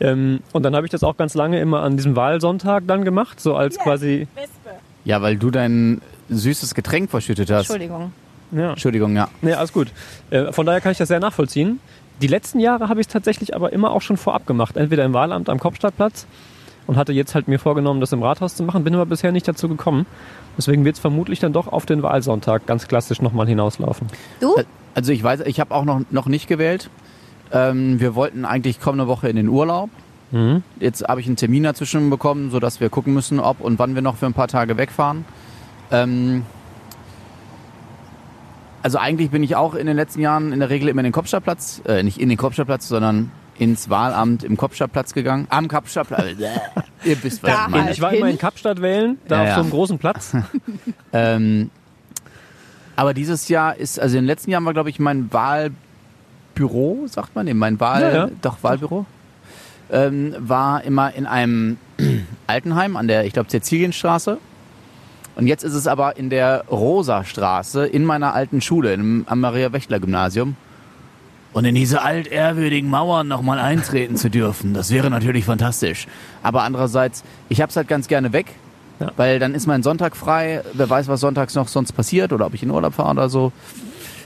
[0.00, 3.40] Ähm, und dann habe ich das auch ganz lange immer an diesem Wahlsonntag dann gemacht,
[3.40, 4.26] so als quasi.
[4.34, 4.70] Wespe.
[5.04, 7.68] Ja, weil du dein süßes Getränk verschüttet hast.
[7.68, 8.12] Entschuldigung.
[8.52, 9.28] Ja, Entschuldigung, ja.
[9.42, 9.92] nee, alles gut.
[10.30, 11.80] Äh, von daher kann ich das sehr nachvollziehen.
[12.20, 14.76] Die letzten Jahre habe ich es tatsächlich aber immer auch schon vorab gemacht.
[14.76, 16.26] Entweder im Wahlamt am Kopfstadtplatz
[16.86, 19.46] und hatte jetzt halt mir vorgenommen, das im Rathaus zu machen, bin aber bisher nicht
[19.46, 20.06] dazu gekommen.
[20.58, 24.08] Deswegen wird es vermutlich dann doch auf den Wahlsonntag ganz klassisch nochmal hinauslaufen.
[24.40, 24.56] Du?
[24.94, 26.90] Also ich weiß, ich habe auch noch, noch nicht gewählt.
[27.52, 29.88] Ähm, wir wollten eigentlich kommende Woche in den Urlaub.
[30.32, 30.62] Mhm.
[30.78, 34.02] Jetzt habe ich einen Termin dazwischen bekommen, sodass wir gucken müssen, ob und wann wir
[34.02, 35.24] noch für ein paar Tage wegfahren.
[35.90, 36.44] Ähm,
[38.82, 41.12] also eigentlich bin ich auch in den letzten Jahren in der Regel immer in den
[41.12, 45.46] Kopfstadtplatz, äh, nicht in den Kopfstadtplatz, sondern ins Wahlamt im Kopfstadtplatz gegangen.
[45.50, 46.24] Am Kopfstadtplatz.
[47.04, 47.84] Ihr wisst, was Da ich meine.
[47.84, 47.94] halt.
[47.94, 49.54] Ich war immer in Kapstadt wählen, da Ja, auf ja.
[49.56, 50.32] so einem großen Platz.
[51.12, 51.70] Ähm,
[52.94, 57.34] aber dieses Jahr ist, also in den letzten Jahren war, glaube ich, mein Wahlbüro, sagt
[57.34, 58.30] man, nee, mein Wahl, Ja, ja.
[58.42, 59.06] doch Wahlbüro,
[59.90, 61.78] ähm, war immer in einem
[62.46, 64.38] Altenheim an der, ich glaube, Cäcilienstraße.
[65.36, 70.56] Und jetzt ist es aber in der Rosa-Straße in meiner alten Schule, im, am Maria-Wächtler-Gymnasium.
[71.52, 76.06] Und in diese altehrwürdigen Mauern nochmal eintreten zu dürfen, das wäre natürlich fantastisch.
[76.42, 78.54] Aber andererseits, ich hab's halt ganz gerne weg.
[79.00, 79.10] Ja.
[79.16, 80.62] Weil dann ist mein Sonntag frei.
[80.74, 83.50] Wer weiß, was sonntags noch sonst passiert oder ob ich in Urlaub fahre oder so.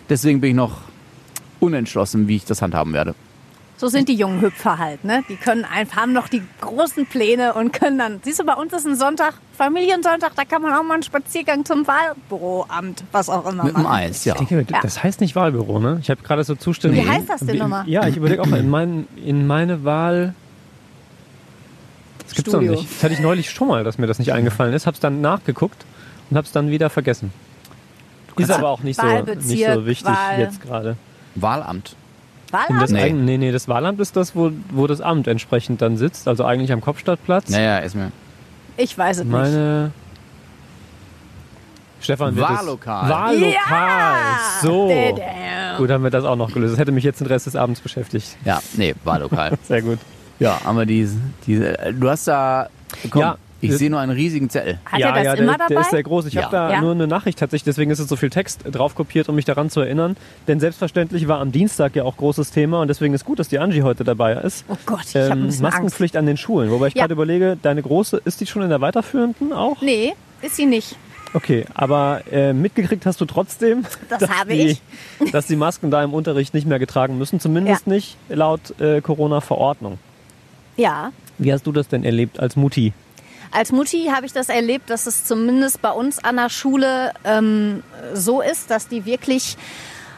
[0.08, 0.80] Deswegen bin ich noch
[1.60, 3.14] unentschlossen, wie ich das handhaben werde.
[3.76, 5.24] So sind die jungen Hüpfer halt, ne?
[5.28, 8.20] Die können einfach, haben noch die großen Pläne und können dann.
[8.22, 11.64] Siehst du, bei uns ist ein Sonntag, Familiensonntag, da kann man auch mal einen Spaziergang
[11.64, 13.94] zum Wahlbüroamt, was auch immer Mit dem machen.
[13.96, 14.34] Eis, ja.
[14.40, 14.80] Ich denke, Ja.
[14.80, 15.98] das heißt nicht Wahlbüro, ne?
[16.00, 16.96] Ich habe gerade so Zustände.
[16.96, 17.88] Wie heißt das denn nochmal?
[17.88, 20.34] Ja, ich überlege auch mal, in, mein, in meine Wahl.
[22.24, 22.80] Das gibt's doch Studio.
[22.80, 22.94] nicht.
[22.96, 24.86] Das hatte ich neulich schon mal, dass mir das nicht eingefallen ist.
[24.86, 25.84] Hab's dann nachgeguckt
[26.30, 27.32] und hab's dann wieder vergessen.
[28.36, 30.96] Ist aber auch nicht so, nicht so wichtig Wahl- jetzt gerade.
[31.34, 31.96] Wahlamt.
[32.68, 32.90] Und das Wahlamt?
[32.92, 33.00] Nee.
[33.02, 36.44] eigen- nee, nee, das Wahlamt ist das, wo, wo das Amt entsprechend dann sitzt, also
[36.44, 37.50] eigentlich am Kopfstadtplatz.
[37.50, 38.12] Naja, ist mir.
[38.76, 39.32] Ich weiß es nicht.
[39.32, 39.92] Meine.
[42.00, 43.08] Stefan wird es- Wahllokal.
[43.08, 43.50] Wahllokal.
[43.50, 44.16] Ja!
[44.62, 44.88] So.
[45.78, 46.72] Gut, haben wir das auch noch gelöst.
[46.74, 48.36] Das hätte mich jetzt den Rest des Abends beschäftigt.
[48.44, 49.52] Ja, nee, Wahllokal.
[49.62, 49.98] Sehr gut.
[50.38, 51.08] ja, aber die,
[51.46, 51.58] die,
[51.98, 52.68] du hast da.
[53.10, 53.36] Komm, Ja.
[53.64, 54.78] Ich sehe nur einen riesigen Zettel.
[54.84, 55.66] Hat er das ja, immer der, dabei?
[55.68, 56.26] der ist sehr groß.
[56.26, 56.42] Ich Ja.
[56.42, 56.80] habe da Ja.
[56.80, 59.70] nur eine Nachricht tatsächlich, deswegen ist es so viel Text drauf kopiert, um mich daran
[59.70, 60.16] zu erinnern.
[60.48, 63.58] Denn selbstverständlich war am Dienstag ja auch großes Thema und deswegen ist gut, dass die
[63.58, 64.64] Angie heute dabei ist.
[64.68, 65.62] oh Gott, ich habe Ähm, Angst.
[65.62, 66.70] Maskenpflicht an den Schulen.
[66.70, 67.02] Wobei ich Ja.
[67.02, 69.80] gerade überlege, deine große, ist die schon in der weiterführenden auch?
[69.82, 70.96] Nee, ist sie nicht.
[71.36, 74.82] Okay, aber äh, mitgekriegt hast du trotzdem, Das dass, habe die, ich.
[75.32, 77.92] dass die Masken da im Unterricht nicht mehr getragen müssen, zumindest Ja.
[77.92, 79.98] nicht laut äh, Corona-Verordnung.
[80.76, 81.10] Ja.
[81.38, 82.92] Wie hast du das denn erlebt als Mutti?
[83.54, 87.84] Als Mutti habe ich das erlebt, dass es zumindest bei uns an der Schule ähm,
[88.12, 89.56] so ist, dass die wirklich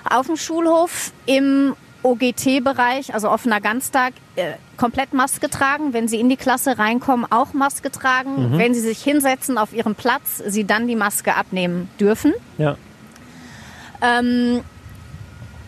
[0.09, 5.93] auf dem Schulhof im OGT-Bereich, also offener Ganztag, äh, komplett Maske tragen.
[5.93, 8.59] Wenn sie in die Klasse reinkommen, auch Maske tragen.
[8.59, 12.33] Wenn sie sich hinsetzen auf ihrem Platz, sie dann die Maske abnehmen dürfen.
[12.57, 12.77] Ja.
[14.01, 14.63] Ähm,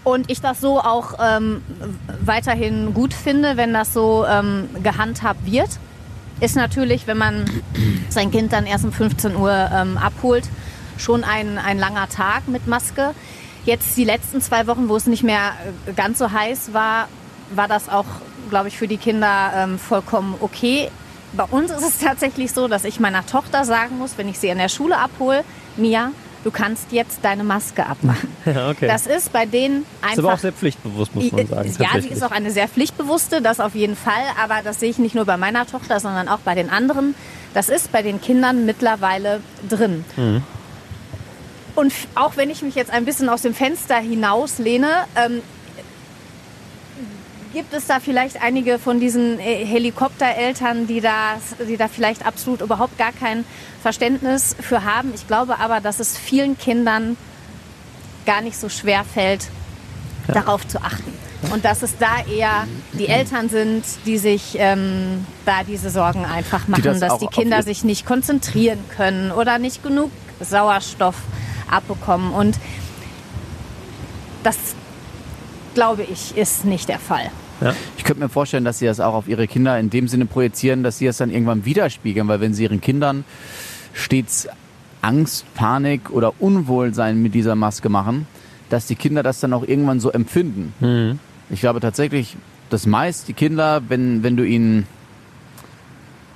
[0.04, 1.60] und ich das so auch ähm,
[2.24, 5.68] weiterhin gut finde, wenn das so ähm, gehandhabt wird.
[6.40, 7.44] Ist natürlich, wenn man
[8.08, 10.48] sein Kind dann erst um 15 Uhr ähm, abholt,
[10.96, 13.14] schon ein, ein langer Tag mit Maske.
[13.64, 15.52] Jetzt die letzten zwei Wochen, wo es nicht mehr
[15.86, 17.08] äh, ganz so heiß war,
[17.54, 18.06] war das auch,
[18.50, 20.90] glaube ich, für die Kinder ähm, vollkommen okay.
[21.32, 24.48] Bei uns ist es tatsächlich so, dass ich meiner Tochter sagen muss, wenn ich sie
[24.48, 25.44] in der Schule abhole,
[25.76, 26.12] Mia,
[26.44, 28.28] du kannst jetzt deine Maske abmachen.
[28.44, 28.86] ja, okay.
[28.86, 30.12] Das ist bei denen einfach.
[30.12, 31.74] ist aber auch sehr pflichtbewusst, muss man sagen.
[31.78, 34.22] Ja, sie ist auch eine sehr pflichtbewusste, das auf jeden Fall.
[34.42, 37.14] Aber das sehe ich nicht nur bei meiner Tochter, sondern auch bei den anderen.
[37.54, 40.04] Das ist bei den Kindern mittlerweile drin.
[40.16, 40.42] Mhm.
[41.74, 45.42] Und auch wenn ich mich jetzt ein bisschen aus dem Fenster hinauslehne, ähm,
[47.52, 52.60] gibt es da vielleicht einige von diesen äh, Helikoptereltern, die da, die da vielleicht absolut
[52.60, 53.44] überhaupt gar kein
[53.82, 55.12] Verständnis für haben.
[55.14, 57.16] Ich glaube aber, dass es vielen Kindern
[58.26, 59.48] gar nicht so schwer fällt,
[60.26, 61.12] darauf zu achten.
[61.52, 66.68] Und dass es da eher die Eltern sind, die sich ähm, da diese Sorgen einfach
[66.68, 71.14] machen, das dass die Kinder sich nicht konzentrieren können oder nicht genug Sauerstoff
[71.70, 72.32] abbekommen.
[72.32, 72.58] Und
[74.42, 74.56] das,
[75.78, 77.30] glaube ich, ist nicht der Fall.
[77.60, 77.72] ja.
[77.96, 80.82] Ich könnte mir vorstellen, dass sie das auch auf ihre Kinder in dem Sinne projizieren,
[80.82, 83.24] dass sie es dann irgendwann widerspiegeln, weil wenn sie ihren Kindern
[83.92, 84.48] stets
[85.02, 88.26] Angst, Panik oder Unwohlsein mit dieser Maske machen,
[88.70, 90.74] dass die Kinder das dann auch irgendwann so empfinden.
[90.80, 91.20] Mhm.
[91.48, 92.36] Ich glaube tatsächlich,
[92.70, 94.84] dass meist die Kinder, wenn, wenn du ihnen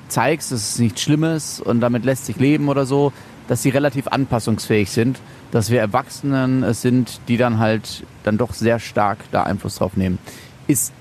[0.07, 3.13] zeigst, dass es nichts Schlimmes und damit lässt sich leben oder so,
[3.49, 5.19] dass sie relativ anpassungsfähig sind,
[5.51, 9.97] dass wir Erwachsenen es sind, die dann halt dann doch sehr stark da Einfluss drauf
[9.97, 10.19] nehmen.
[10.67, 10.93] Ist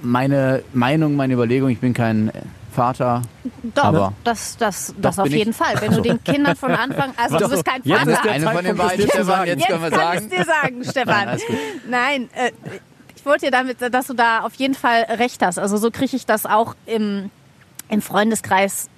[0.00, 2.30] meine Meinung, meine Überlegung, ich bin kein
[2.72, 3.22] Vater.
[3.74, 5.38] Doch, Aber- das, das, das auf bin ich.
[5.38, 5.74] jeden Fall.
[5.80, 8.12] Wenn du den Kindern von Anfang, also du bist kein Jetzt Vater.
[8.12, 10.18] ist der Eine von den beiden, Stefan, jetzt Jetzt können wir kann sagen.
[10.18, 11.26] ich es dir sagen, Stefan.
[11.26, 11.40] Nein.
[11.88, 12.52] Nein, äh,
[13.16, 15.58] ich wollte dir damit, dass du da auf jeden Fall recht hast.
[15.58, 17.30] Also so kriege ich das auch im,
[17.88, 18.88] im Freundeskreis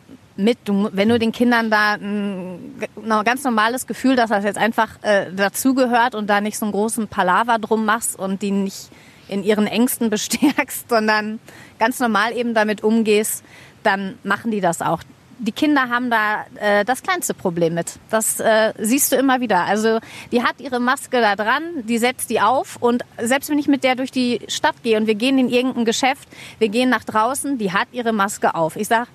[0.40, 0.58] mit.
[0.64, 5.02] Du, wenn du den Kindern da ein, ein ganz normales Gefühl, dass das jetzt einfach
[5.02, 8.90] äh, dazugehört und da nicht so einen großen Palaver drum machst und die nicht
[9.28, 11.38] in ihren Ängsten bestärkst, sondern
[11.78, 13.44] ganz normal eben damit umgehst,
[13.82, 15.02] dann machen die das auch.
[15.42, 17.98] Die Kinder haben da äh, das kleinste Problem mit.
[18.10, 19.64] Das äh, siehst du immer wieder.
[19.64, 19.98] Also
[20.32, 23.82] die hat ihre Maske da dran, die setzt die auf und selbst wenn ich mit
[23.82, 27.56] der durch die Stadt gehe und wir gehen in irgendein Geschäft, wir gehen nach draußen,
[27.56, 28.76] die hat ihre Maske auf.
[28.76, 29.08] Ich sag,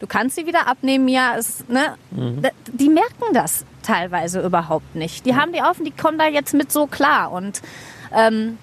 [0.00, 1.94] du kannst sie wieder abnehmen, ja, es, ne?
[2.10, 5.24] D- Die merken das teilweise überhaupt nicht.
[5.26, 7.62] Die haben die auf und die kommen da jetzt mit so klar und
[8.14, 8.58] ähm,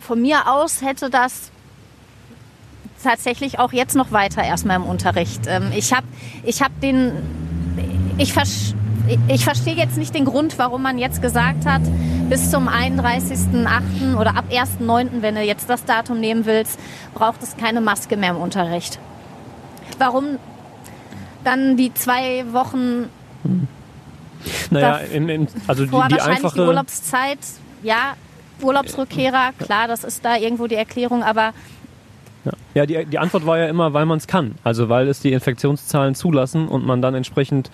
[0.00, 1.50] von mir aus hätte das
[3.02, 5.42] tatsächlich auch jetzt noch weiter erstmal im Unterricht.
[5.46, 6.06] Ähm, ich habe
[6.44, 7.12] ich hab den,
[8.18, 8.74] ich, versch-
[9.28, 11.80] ich verstehe jetzt nicht den Grund, warum man jetzt gesagt hat,
[12.28, 14.16] bis zum 31.08.
[14.18, 16.78] oder ab 1.09., wenn du jetzt das Datum nehmen willst,
[17.14, 18.98] braucht es keine Maske mehr im Unterricht.
[20.00, 20.38] Warum?
[21.44, 23.08] dann die zwei Wochen
[24.70, 26.54] Naja, Da- im, im, also die, die einfache.
[26.54, 27.38] die Urlaubszeit,
[27.82, 28.14] ja,
[28.60, 31.52] Urlaubsrückkehrer, klar, das ist da irgendwo die Erklärung, aber
[32.44, 34.54] Ja, ja die, die Antwort war ja immer, weil man es kann.
[34.64, 37.70] Also weil es die Infektionszahlen zulassen und man dann entsprechend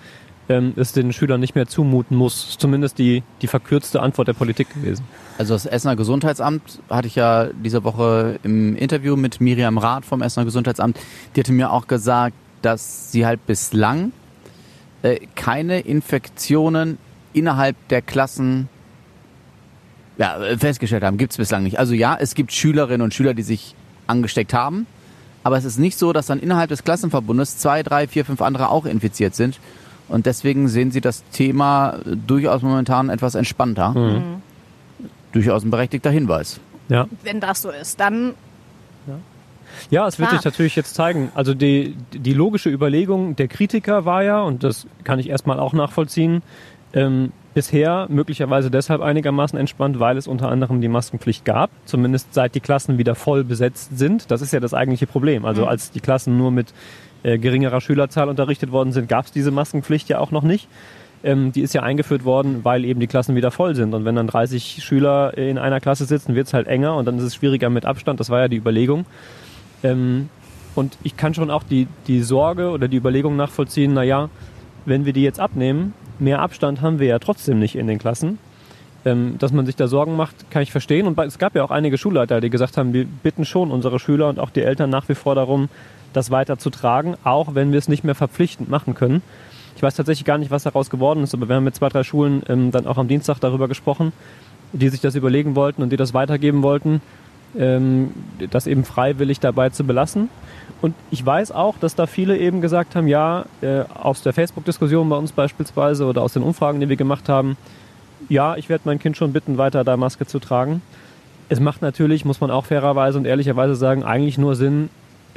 [0.49, 2.49] ähm, es den Schülern nicht mehr zumuten muss.
[2.51, 5.03] Ist zumindest die, die verkürzte Antwort der Politik gewesen.
[5.37, 10.21] Also das Essener Gesundheitsamt hatte ich ja diese Woche im Interview mit Miriam Rath vom
[10.21, 10.97] Essener Gesundheitsamt.
[11.35, 14.11] Die hatte mir auch gesagt, dass sie halt bislang
[15.03, 16.97] äh, keine Infektionen
[17.33, 18.67] innerhalb der Klassen
[20.17, 21.17] ja, äh, festgestellt haben.
[21.17, 21.77] Gibt es bislang nicht.
[21.77, 23.75] Also ja, es gibt Schülerinnen und Schüler, die sich
[24.07, 24.87] angesteckt haben.
[25.43, 28.69] Aber es ist nicht so, dass dann innerhalb des Klassenverbundes zwei, drei, vier, fünf andere
[28.69, 29.59] auch infiziert sind.
[30.09, 33.93] Und deswegen sehen sie das Thema äh, durchaus momentan etwas entspannter.
[35.37, 36.59] Durchaus ein berechtigter Hinweis.
[36.89, 37.07] Ja.
[37.23, 38.33] wenn das so ist, dann
[39.91, 40.39] Ja, es wird Klar.
[40.41, 41.31] sich natürlich jetzt zeigen.
[41.35, 45.73] Also die, die logische Überlegung der Kritiker war ja, und das kann ich erstmal auch
[45.73, 46.41] nachvollziehen,
[46.93, 52.55] ähm, bisher möglicherweise deshalb einigermaßen entspannt, weil es unter anderem die Maskenpflicht gab, zumindest seit
[52.55, 54.31] die Klassen wieder voll besetzt sind.
[54.31, 55.43] Das ist ja das eigentliche Problem.
[55.45, 55.67] Also Mhm.
[55.67, 56.73] als die Klassen nur mit
[57.23, 60.67] äh, geringerer Schülerzahl unterrichtet worden sind, gab es diese Maskenpflicht ja auch noch nicht.
[61.23, 63.93] Ähm, die ist ja eingeführt worden, weil eben die Klassen wieder voll sind.
[63.93, 67.17] Und wenn dann 30 Schüler in einer Klasse sitzen, wird es halt enger und dann
[67.17, 68.19] ist es schwieriger mit Abstand.
[68.19, 69.05] Das war ja die Überlegung.
[69.83, 70.29] Ähm,
[70.75, 74.29] und ich kann schon auch die, die Sorge oder die Überlegung nachvollziehen, naja,
[74.85, 78.37] wenn wir die jetzt abnehmen, mehr Abstand haben wir ja trotzdem nicht in den Klassen.
[79.05, 81.07] Ähm, dass man sich da Sorgen macht, kann ich verstehen.
[81.07, 84.29] Und es gab ja auch einige Schulleiter, die gesagt haben, wir bitten schon unsere Schüler
[84.29, 85.69] und auch die Eltern nach wie vor darum,
[86.13, 89.21] das weiter zu tragen, auch wenn wir es nicht mehr verpflichtend machen können.
[89.77, 92.01] Ich weiß tatsächlich gar nicht, was daraus geworden ist, aber wir haben mit zwei, drei
[92.03, 94.11] Schulen ähm, dann auch am Dienstag darüber gesprochen,
[94.73, 96.99] die sich das überlegen wollten und die das weitergeben wollten,
[97.55, 98.11] ähm,
[98.49, 100.29] das eben freiwillig dabei zu belassen.
[100.81, 105.07] Und ich weiß auch, dass da viele eben gesagt haben, ja, äh, aus der Facebook-Diskussion
[105.09, 107.55] bei uns beispielsweise oder aus den Umfragen, die wir gemacht haben,
[108.29, 110.81] ja, ich werde mein Kind schon bitten, weiter da Maske zu tragen.
[111.49, 114.89] Es macht natürlich, muss man auch fairerweise und ehrlicherweise sagen, eigentlich nur Sinn,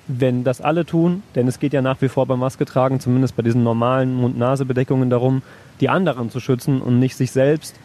[0.06, 3.36] wenn das alle tun, denn es geht ja nach wie vor beim Maske tragen, zumindest
[3.36, 5.42] bei diesen normalen Mund-Nase-Bedeckungen darum,
[5.80, 7.76] die anderen zu schützen und nicht sich selbst.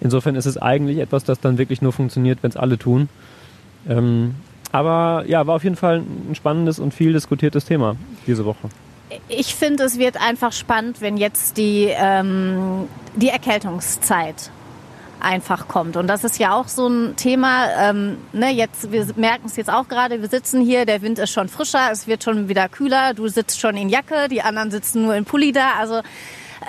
[0.00, 3.08] Insofern ist es eigentlich etwas, das dann wirklich nur funktioniert, wenn es alle tun.
[3.88, 4.34] Ähm,
[4.72, 7.96] aber ja, war auf jeden Fall ein spannendes und viel diskutiertes Thema
[8.26, 8.68] diese Woche.
[9.28, 14.50] ich finde, es wird einfach spannend, wenn jetzt die, ähm, die Erkältungszeit
[15.24, 15.96] einfach kommt.
[15.96, 19.70] Und das ist ja auch so ein Thema, ähm, ne, jetzt, wir merken es jetzt
[19.70, 23.14] auch gerade, wir sitzen hier, der Wind ist schon frischer, es wird schon wieder kühler,
[23.14, 26.00] du sitzt schon in Jacke, die anderen sitzen nur in Pulli da, also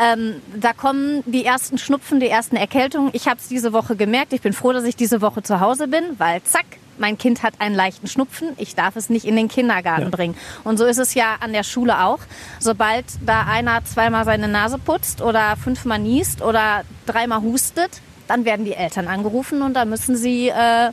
[0.04, 3.12] ähm, da kommen die ersten Schnupfen, die ersten Erkältungen.
[3.14, 4.34] Ich habe es diese Woche gemerkt.
[4.34, 6.66] Ich bin froh, dass ich diese Woche zu Hause bin, weil zack,
[6.98, 8.50] mein Kind hat einen leichten Schnupfen.
[8.58, 10.10] Ich darf es nicht in den Kindergarten Ja.
[10.10, 10.36] bringen.
[10.66, 12.20] Und so ist es ja an der Schule auch.
[12.60, 18.66] Sobald da einer zweimal seine Nase putzt oder fünfmal niest oder dreimal hustet, dann werden
[18.66, 20.92] die Eltern angerufen und da müssen sie äh,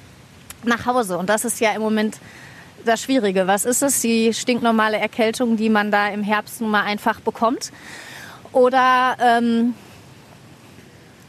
[0.64, 1.18] nach Hause.
[1.18, 2.18] Und das ist ja im Moment
[2.84, 3.46] das Schwierige.
[3.46, 4.00] Was ist es?
[4.00, 7.72] Die stinknormale Erkältung, die man da im Herbst nun mal einfach bekommt.
[8.52, 9.74] Oder ähm,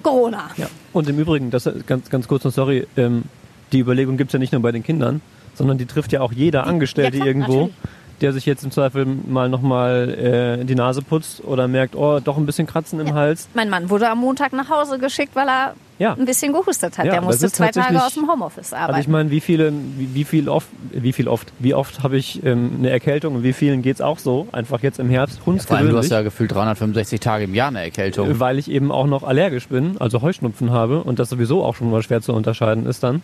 [0.01, 0.49] Corona.
[0.57, 0.67] Ja.
[0.91, 3.23] Und im Übrigen, das ganz, ganz kurz noch, sorry, ähm,
[3.71, 5.21] die Überlegung gibt es ja nicht nur bei den Kindern,
[5.53, 7.75] sondern die trifft ja auch jeder Angestellte klar, irgendwo, natürlich.
[8.21, 12.37] der sich jetzt im Zweifel mal nochmal äh, die Nase putzt oder merkt, oh, doch
[12.37, 13.47] ein bisschen Kratzen im Hals.
[13.53, 16.13] Mein Mann wurde am Montag nach Hause geschickt, weil er Ja.
[16.13, 17.05] ein bisschen gehustet hat.
[17.05, 18.95] Ja, Der musste zwei Tage aus dem Homeoffice arbeiten.
[18.95, 22.17] Also ich meine, wie viele, wie, wie viel oft, wie viel oft, wie oft habe
[22.17, 24.47] ich ähm, eine Erkältung und wie vielen geht's auch so?
[24.51, 25.95] Einfach jetzt im Herbst, Vor allem, du hundsgewöhnlich.
[25.97, 28.39] hast ja gefühlt 365 Tage im Jahr eine Erkältung.
[28.39, 31.89] weil ich eben auch noch allergisch bin, also Heuschnupfen habe und das sowieso auch schon
[31.91, 33.21] mal schwer zu unterscheiden ist dann.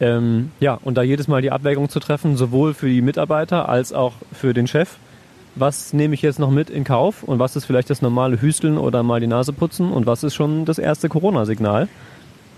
[0.00, 3.92] Ähm, ja, und da jedes Mal die Abwägung zu treffen, sowohl für die Mitarbeiter als
[3.92, 4.96] auch für den Chef.
[5.54, 8.78] Was nehme ich jetzt noch mit in Kauf und was ist vielleicht das normale Hüsteln
[8.78, 11.88] oder mal die Nase putzen und was ist schon das erste Corona-Signal?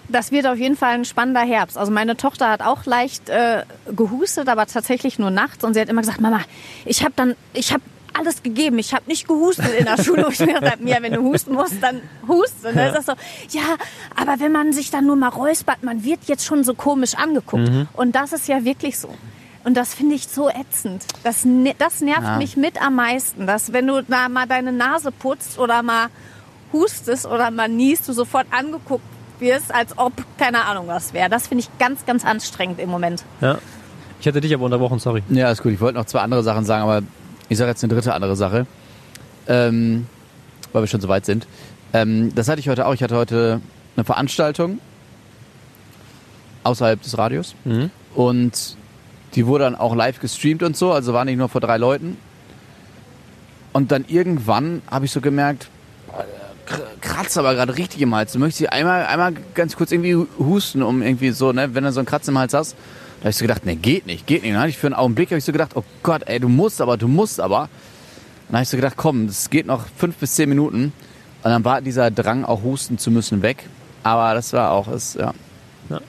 [0.09, 1.79] Das wird auf jeden Fall ein spannender Herbst.
[1.79, 3.63] Also meine Tochter hat auch leicht äh,
[3.97, 5.65] gehustet, aber tatsächlich nur nachts.
[5.65, 6.41] Und sie hat immer gesagt, Mama,
[6.85, 8.79] ich habe dann, ich habe alles gegeben.
[8.79, 10.27] Ich habe nicht gehustet in der Schule.
[10.27, 12.65] Und ich mir gesagt, ja, wenn du husten musst, dann hust.
[12.65, 13.13] Und dann ist das so,
[13.59, 13.77] ja,
[14.15, 17.69] aber wenn man sich dann nur mal räuspert, man wird jetzt schon so komisch angeguckt.
[17.95, 19.09] Und das ist ja wirklich so.
[19.65, 21.05] Und das finde ich so ätzend.
[21.23, 22.37] Das, ne- das nervt Ja.
[22.37, 26.09] mich mit am meisten, dass wenn du da mal deine Nase putzt oder mal
[26.73, 29.05] hustest oder mal niest, du sofort angeguckt
[29.39, 31.31] wirst, als ob keine Ahnung was wäre.
[31.31, 33.25] Das finde ich ganz, ganz anstrengend im Moment.
[33.41, 33.59] Ja.
[34.21, 35.23] Ich hatte dich aber unterbrochen, sorry.
[35.31, 35.73] Ja, ist gut.
[35.73, 37.03] Ich wollte noch zwei andere Sachen sagen, aber
[37.49, 38.67] ich sage jetzt eine dritte andere Sache.
[39.47, 40.07] Ähm,
[40.73, 41.47] weil wir schon so weit sind.
[41.93, 42.95] Ähm, das hatte ich heute auch.
[42.95, 43.61] Ich hatte heute
[43.97, 44.79] eine Veranstaltung
[46.65, 47.55] außerhalb des Radios.
[47.65, 47.91] Mhm.
[48.15, 48.77] Und
[49.35, 52.17] die wurde dann auch live gestreamt und so, also war nicht nur vor drei Leuten.
[53.73, 55.69] Und dann irgendwann habe ich so gemerkt,
[56.69, 58.33] kr- kratzt aber gerade richtig im Hals.
[58.33, 62.01] Du möchtest einmal, einmal ganz kurz irgendwie husten, um irgendwie so, ne, wenn du so
[62.01, 62.77] einen Kratzen im Hals hast.
[63.19, 64.53] Da habe ich so gedacht, ne, geht nicht, geht nicht.
[64.53, 66.81] Dann hatte ich für einen Augenblick habe ich so gedacht, oh Gott, ey, du musst
[66.81, 67.69] aber, du musst aber.
[68.49, 70.93] Dann habe ich so gedacht, komm, das geht noch fünf bis zehn Minuten.
[71.43, 73.65] Und dann war dieser Drang, auch husten zu müssen, weg.
[74.03, 75.33] Aber das war auch, ist, ja.
[75.89, 76.01] Ja.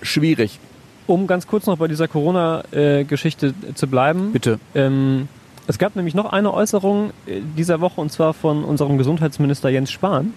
[0.00, 0.58] Schwierig.
[1.06, 4.32] Um ganz kurz noch bei dieser Corona-Geschichte zu bleiben.
[4.32, 4.58] Bitte.
[4.74, 5.28] Ähm,
[5.66, 9.90] es gab nämlich noch eine Äußerung äh, dieser Woche und zwar von unserem Gesundheitsminister Jens
[9.90, 10.34] Spahn,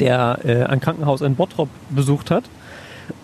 [0.00, 2.44] der äh, ein Krankenhaus in Bottrop besucht hat.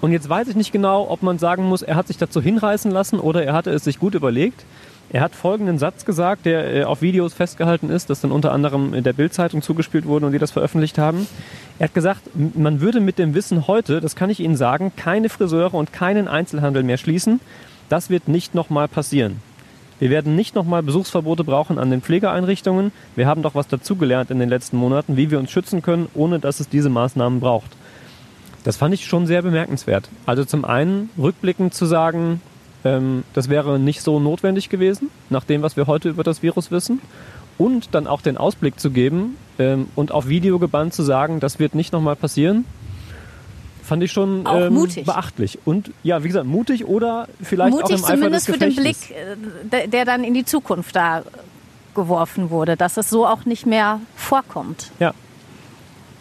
[0.00, 2.90] Und jetzt weiß ich nicht genau, ob man sagen muss, er hat sich dazu hinreißen
[2.90, 4.64] lassen oder er hatte es sich gut überlegt.
[5.12, 8.94] Er hat folgenden Satz gesagt, der äh, auf Videos festgehalten ist, das dann unter anderem
[8.94, 11.26] in der Bild-Zeitung zugespielt wurde und die das veröffentlicht haben.
[11.78, 15.28] Er hat gesagt, man würde mit dem Wissen heute, das kann ich Ihnen sagen, keine
[15.28, 17.40] Friseure und keinen Einzelhandel mehr schließen.
[17.90, 19.42] Das wird nicht nochmal passieren.
[19.98, 22.90] Wir werden nicht nochmal Besuchsverbote brauchen an den Pflegeeinrichtungen.
[23.14, 26.38] Wir haben doch was dazugelernt in den letzten Monaten, wie wir uns schützen können, ohne
[26.40, 27.70] dass es diese Maßnahmen braucht.
[28.64, 30.08] Das fand ich schon sehr bemerkenswert.
[30.24, 32.40] Also zum einen rückblickend zu sagen,
[32.84, 36.70] ähm, das wäre nicht so notwendig gewesen, nach dem, was wir heute über das Virus
[36.70, 37.00] wissen.
[37.58, 41.58] Und dann auch den Ausblick zu geben ähm, und auf Video gebannt zu sagen, das
[41.58, 42.64] wird nicht nochmal passieren,
[43.82, 45.04] fand ich schon Auch ähm, mutig.
[45.04, 45.58] beachtlich.
[45.64, 48.74] Und ja, wie gesagt, mutig oder vielleicht auch Mutig im Eifer zumindest des für den.
[48.74, 49.36] Blick, äh,
[49.70, 51.22] der, der dann in die Zukunft da
[51.94, 54.90] geworfen wurde, dass es so auch nicht mehr vorkommt.
[54.98, 55.12] Ja.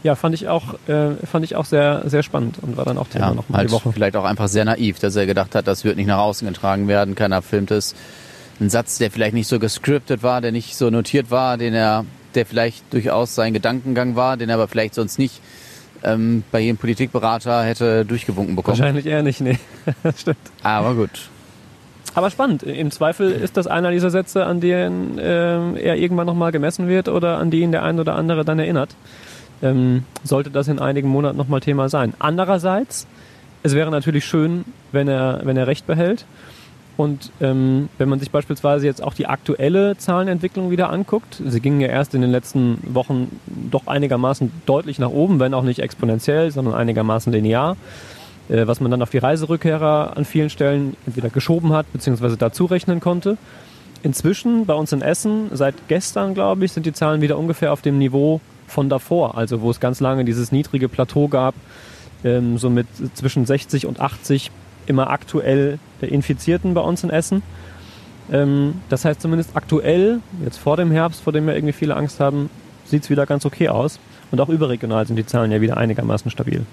[0.04, 3.08] Ja, fand ich auch, äh, fand ich auch sehr, sehr spannend und war dann auch
[3.08, 3.92] Thema Ja, noch mal halt die Woche.
[3.94, 6.88] vielleicht auch einfach sehr naiv, dass er gedacht hat, das wird nicht nach außen getragen
[6.88, 7.94] werden, keiner filmt es.
[8.60, 12.06] Ein Satz, der vielleicht nicht so gescriptet war, der nicht so notiert war, den er,
[12.36, 15.40] der vielleicht durchaus sein Gedankengang war, den er aber vielleicht sonst nicht
[16.04, 18.78] ähm, bei jedem Politikberater hätte durchgewunken bekommen.
[18.80, 19.60] Wahrscheinlich eher nicht, nee.
[20.18, 20.38] Stimmt.
[20.64, 21.30] Aber gut.
[22.14, 22.64] Aber spannend.
[22.64, 27.08] Im Zweifel ist das einer dieser Sätze, an denen ähm, er irgendwann nochmal gemessen wird
[27.08, 28.96] oder an die ihn der ein oder andere dann erinnert.
[29.62, 32.14] Ähm, sollte das in einigen Monaten nochmal Thema sein.
[32.20, 33.08] Andererseits,
[33.64, 36.26] es wäre natürlich schön, wenn er, wenn er Recht behält.
[36.98, 41.82] Und ähm, wenn man sich beispielsweise jetzt auch die aktuelle Zahlenentwicklung wieder anguckt, sie gingen
[41.82, 43.40] ja erst in den letzten Wochen
[43.72, 47.78] doch einigermaßen deutlich nach oben, wenn auch nicht exponentiell, sondern einigermaßen linear,
[48.50, 52.66] äh, was man dann auf die Reiserückkehrer an vielen Stellen entweder geschoben hat, beziehungsweise dazu
[52.66, 53.38] rechnen konnte.
[54.04, 57.82] Inzwischen bei uns in Essen, seit gestern, glaube ich, sind die Zahlen wieder ungefähr auf
[57.82, 58.42] dem Niveau
[58.72, 61.54] von davor, also wo es ganz lange dieses niedrige Plateau gab,
[62.24, 64.52] ähm, so mit zwischen 60 und 80
[64.88, 67.44] immer aktuell der Infizierten bei uns in Essen.
[68.32, 72.20] Ähm, das heißt zumindest aktuell, jetzt vor dem Herbst, vor dem ja irgendwie viele Angst
[72.20, 72.50] haben,
[72.86, 74.00] sieht es wieder ganz okay aus.
[74.32, 76.66] Und auch überregional sind die Zahlen ja wieder einigermaßen stabil.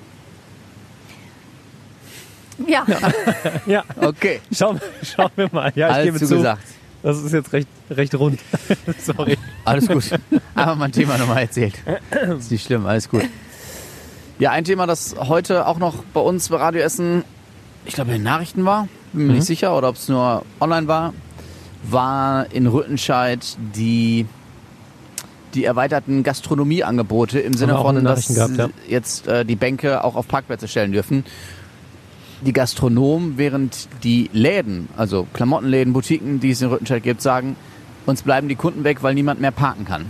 [2.66, 2.84] Ja,
[3.66, 4.40] Ja, Okay.
[4.52, 5.72] schauen, schauen wir mal.
[5.74, 6.62] Ja, ich Alles gebe zu, zugesagt.
[7.02, 8.40] Das ist jetzt recht, recht rund.
[8.98, 9.36] Sorry.
[9.64, 10.10] Alles gut.
[10.54, 11.74] Aber mein Thema nochmal erzählt.
[12.38, 13.24] Ist nicht schlimm, alles gut.
[14.38, 17.24] Ja, ein Thema, das heute auch noch bei uns bei Radio Essen,
[17.84, 20.86] ich glaube in den Nachrichten war, bin mir nicht sicher, oder ob es nur online
[20.86, 21.12] war,
[21.82, 24.26] war in Rüttenscheid die,
[25.54, 30.68] die erweiterten Gastronomieangebote im Sinne von, dass gehabt, jetzt äh, die Bänke auch auf Parkplätze
[30.68, 31.24] stellen dürfen.
[32.42, 37.56] Die Gastronomen, während die Läden, also Klamottenläden, Boutiquen, die es in Rüttenscheid gibt, sagen,
[38.06, 40.06] uns bleiben die Kunden weg, weil niemand mehr parken kann.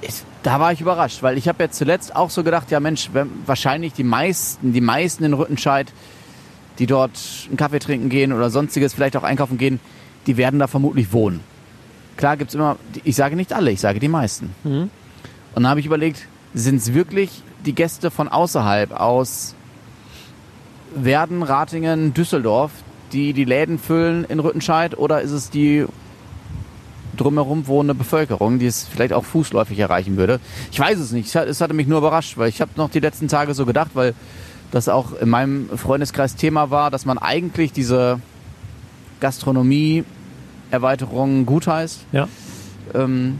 [0.00, 3.10] Ich, da war ich überrascht, weil ich habe jetzt zuletzt auch so gedacht, ja Mensch,
[3.46, 5.92] wahrscheinlich die meisten, die meisten in Rüttenscheid,
[6.78, 9.80] die dort einen Kaffee trinken gehen oder sonstiges, vielleicht auch einkaufen gehen,
[10.26, 11.40] die werden da vermutlich wohnen.
[12.16, 14.54] Klar gibt's immer, ich sage nicht alle, ich sage die meisten.
[14.64, 14.90] Mhm.
[15.54, 19.54] Und dann habe ich überlegt, sind es wirklich die Gäste von außerhalb aus
[20.94, 22.70] Werden, Ratingen, Düsseldorf,
[23.12, 25.86] die die Läden füllen in Rüttenscheid oder ist es die
[27.16, 30.40] drumherum wohnende Bevölkerung, die es vielleicht auch fußläufig erreichen würde?
[30.70, 31.28] Ich weiß es nicht.
[31.28, 33.66] Es hat- Es hatte mich nur überrascht, weil ich habe noch die letzten Tage so
[33.66, 34.14] gedacht, weil
[34.70, 38.20] das auch in meinem Freundeskreis Thema war, dass man eigentlich diese
[39.20, 42.06] Gastronomie-Erweiterung gutheißt.
[42.12, 42.28] Ja.
[42.94, 43.38] Ähm,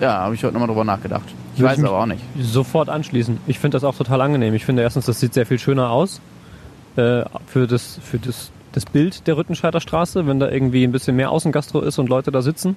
[0.00, 1.24] ja, habe ich heute nochmal drüber nachgedacht.
[1.54, 2.22] Ich Würde weiß ich aber auch nicht.
[2.40, 3.38] Sofort anschließen.
[3.46, 4.54] Ich finde das auch total angenehm.
[4.54, 6.20] Ich finde erstens, das sieht sehr viel schöner aus
[6.96, 11.16] äh, für, das, für das, das Bild der Rüttenscheider Straße, wenn da irgendwie ein bisschen
[11.16, 12.76] mehr Außengastro ist und Leute da sitzen.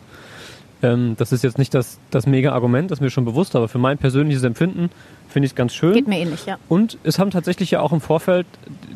[0.82, 3.68] Ähm, das ist jetzt nicht das, das mega Argument, das ist mir schon bewusst, aber
[3.68, 4.92] für mein persönliches Empfinden
[5.28, 5.94] finde ich es ganz schön.
[5.94, 6.58] geht mir ähnlich, ja.
[6.70, 8.46] Und es haben tatsächlich ja auch im Vorfeld,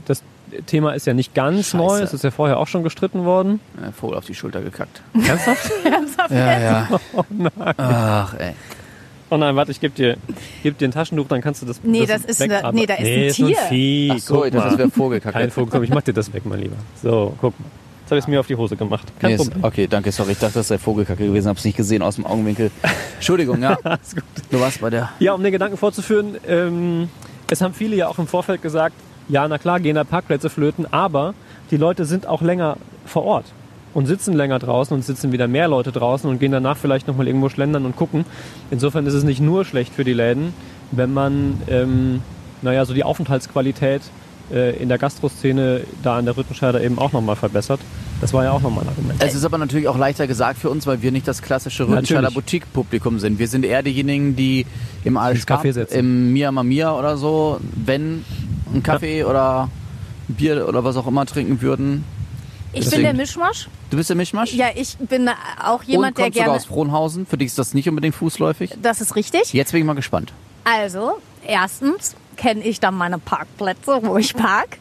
[0.06, 0.22] das
[0.68, 1.78] Thema ist ja nicht ganz Scheiße.
[1.78, 3.60] neu, es ist ja vorher auch schon gestritten worden.
[3.82, 5.02] Äh, Vogel auf die Schulter gekackt.
[5.14, 6.32] Ernsthaft?
[6.32, 7.00] Ja, ja.
[7.78, 8.54] Ach, ey.
[9.30, 10.18] Oh nein, warte, ich gebe dir,
[10.64, 12.94] geb dir ein Taschentuch, dann kannst du das Nee, das ist weg, eine- nee, da
[12.96, 13.58] ist ein nee, ist Tier.
[13.70, 14.12] Vieh.
[14.14, 15.38] Ach so, das wäre Vogelkacke.
[15.38, 16.76] Kein Vogel, komm, ich mach dir das weg, mein Lieber.
[17.02, 17.66] So, guck mal.
[18.08, 19.08] habe ich es mir auf die Hose gemacht.
[19.20, 19.64] Kein Nee, ist, Problem.
[19.64, 20.34] okay, danke, sorry.
[20.34, 22.70] Ich dachte, das sei Vogelkacke gewesen, hab's nicht gesehen aus dem Augenwinkel.
[23.16, 23.78] Entschuldigung, ja.
[23.84, 24.24] Alles gut.
[24.50, 25.10] Du warst bei der.
[25.20, 27.08] Ja, um den Gedanken fortzuführen, ähm,
[27.50, 28.96] es haben viele ja auch im Vorfeld gesagt,
[29.30, 31.34] ja, na klar, gehen da Parkplätze flöten, aber
[31.72, 33.46] die Leute sind auch länger vor Ort
[33.94, 37.28] und sitzen länger draußen und sitzen wieder mehr Leute draußen und gehen danach vielleicht nochmal
[37.28, 38.26] irgendwo schlendern und gucken.
[38.70, 40.54] Insofern ist es nicht nur schlecht für die Läden,
[40.92, 42.22] wenn man, ähm,
[42.62, 44.02] naja, so die Aufenthaltsqualität
[44.52, 47.80] äh, in der Gastroszene da an der Rüttenscheider eben auch nochmal verbessert.
[48.20, 49.24] Das war ja auch nochmal ein Argument.
[49.24, 52.30] Es ist aber natürlich auch leichter gesagt für uns, weil wir nicht das klassische Rüttenscheider.
[52.32, 53.40] Boutique-Publikum sind.
[53.40, 54.66] Wir sind eher diejenigen, die
[55.04, 55.18] im
[55.74, 55.94] sitzen.
[55.98, 58.24] im Mia Mamia oder so, wenn
[58.72, 59.70] einen Kaffee oder
[60.30, 62.04] ein Bier oder was auch immer trinken würden.
[62.74, 63.68] Ich Deswegen- bin der Mischmasch.
[63.90, 64.54] Du bist der Mischmasch?
[64.54, 65.30] Ja, ich bin
[65.62, 66.52] auch jemand, Und der gerne.
[66.54, 67.26] aus Frohnhausen.
[67.26, 68.72] Für dich ist das nicht unbedingt fußläufig.
[68.82, 69.52] Das ist richtig.
[69.54, 70.32] Jetzt bin ich mal gespannt.
[70.64, 74.78] Also, erstens kenne ich dann meine Parkplätze, wo ich park.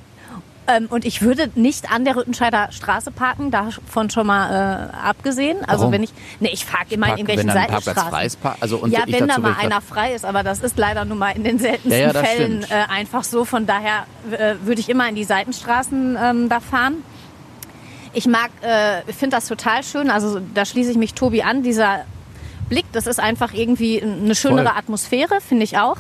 [0.68, 5.64] Ähm, und ich würde nicht an der Rüttenscheider Straße parken, davon schon mal äh, abgesehen.
[5.66, 5.92] Also Warum?
[5.94, 8.10] wenn ich, ne, ich park immer Park- in irgendwelchen Seitenstraßen.
[8.10, 11.04] frei ist, also und ja, wenn da mal einer frei ist, aber das ist leider
[11.04, 13.44] nun mal in den seltensten Ja, ja, Fällen äh, einfach so.
[13.44, 16.96] Von daher äh, würde ich immer in die Seitenstraßen ähm, da fahren.
[18.12, 20.10] Ich mag, äh, finde das total schön.
[20.10, 21.62] Also da schließe ich mich Tobi an.
[21.62, 22.04] Dieser
[22.68, 24.78] Blick, das ist einfach irgendwie eine schönere Voll.
[24.78, 25.98] Atmosphäre, finde ich auch.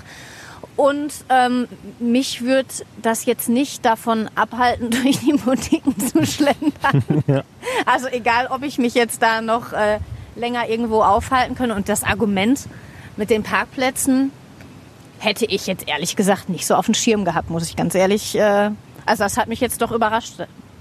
[0.76, 2.68] Und ähm, mich würde
[3.02, 7.44] das jetzt nicht davon abhalten, durch die Boutiquen zu schlendern.
[7.86, 9.98] Also egal, ob ich mich jetzt da noch äh,
[10.36, 11.74] länger irgendwo aufhalten könnte.
[11.74, 12.60] Und das Argument
[13.16, 14.32] mit den Parkplätzen
[15.18, 18.36] hätte ich jetzt ehrlich gesagt nicht so auf dem Schirm gehabt, muss ich ganz ehrlich.
[18.36, 18.70] Äh,
[19.06, 20.34] also das hat mich jetzt doch überrascht,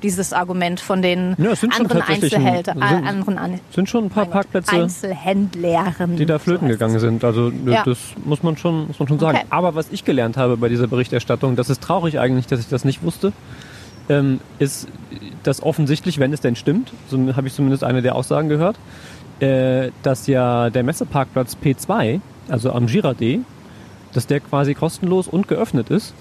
[0.04, 4.06] dieses Argument von den Ja, sind anderen tatsächlich ein- Einzelhälter, äh, sind- anderen sind schon
[4.06, 4.72] ein paar Parkplätze.
[4.74, 6.16] Einzelhändlern.
[6.18, 7.24] die da flöten So gegangen sind.
[7.24, 7.84] Also Ja.
[7.84, 9.38] das muss man schon, muss man schon sagen.
[9.38, 9.48] Okay.
[9.50, 12.86] Aber was ich gelernt habe bei dieser Berichterstattung, das ist traurig eigentlich, dass ich das
[12.86, 13.34] nicht wusste,
[14.10, 14.88] ähm, ist,
[15.44, 18.78] dass offensichtlich, wenn es denn stimmt, so habe ich zumindest eine der Aussagen gehört,
[19.40, 22.20] äh, dass ja der Messeparkplatz P2,
[22.50, 23.40] also am Girardé,
[24.14, 26.14] dass der quasi kostenlos und geöffnet ist,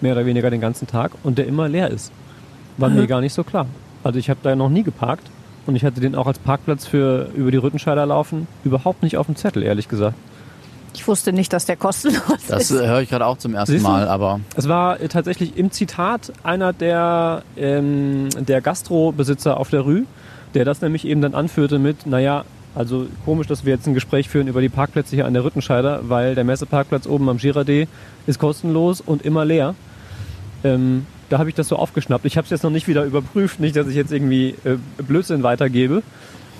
[0.00, 2.10] mehr oder weniger den ganzen Tag, und der immer leer ist.
[2.78, 3.66] War mir gar nicht so klar.
[4.02, 5.26] Also ich habe da noch nie geparkt
[5.66, 9.26] und ich hatte den auch als Parkplatz für über die Rüttenscheider laufen überhaupt nicht auf
[9.26, 10.16] dem Zettel, ehrlich gesagt.
[10.94, 12.80] Ich wusste nicht, dass der kostenlos Das ist.
[12.80, 13.84] äh, höre ich gerade auch zum ersten Siehst?
[13.84, 19.82] Mal, aber Es war äh, tatsächlich im Zitat einer der, ähm, der Gastrobesitzer auf der
[19.82, 20.04] Rue,
[20.54, 22.44] der das nämlich eben dann anführte mit, naja,
[22.74, 26.00] also komisch, dass wir jetzt ein Gespräch führen über die Parkplätze hier an der Rüttenscheider,
[26.08, 27.86] weil der Messeparkplatz oben am Girardé
[28.26, 29.74] ist kostenlos und immer leer.
[30.64, 32.26] Ähm, da habe ich das so aufgeschnappt.
[32.26, 35.42] Ich habe es jetzt noch nicht wieder überprüft, nicht, dass ich jetzt irgendwie äh, Blödsinn
[35.42, 36.02] weitergebe.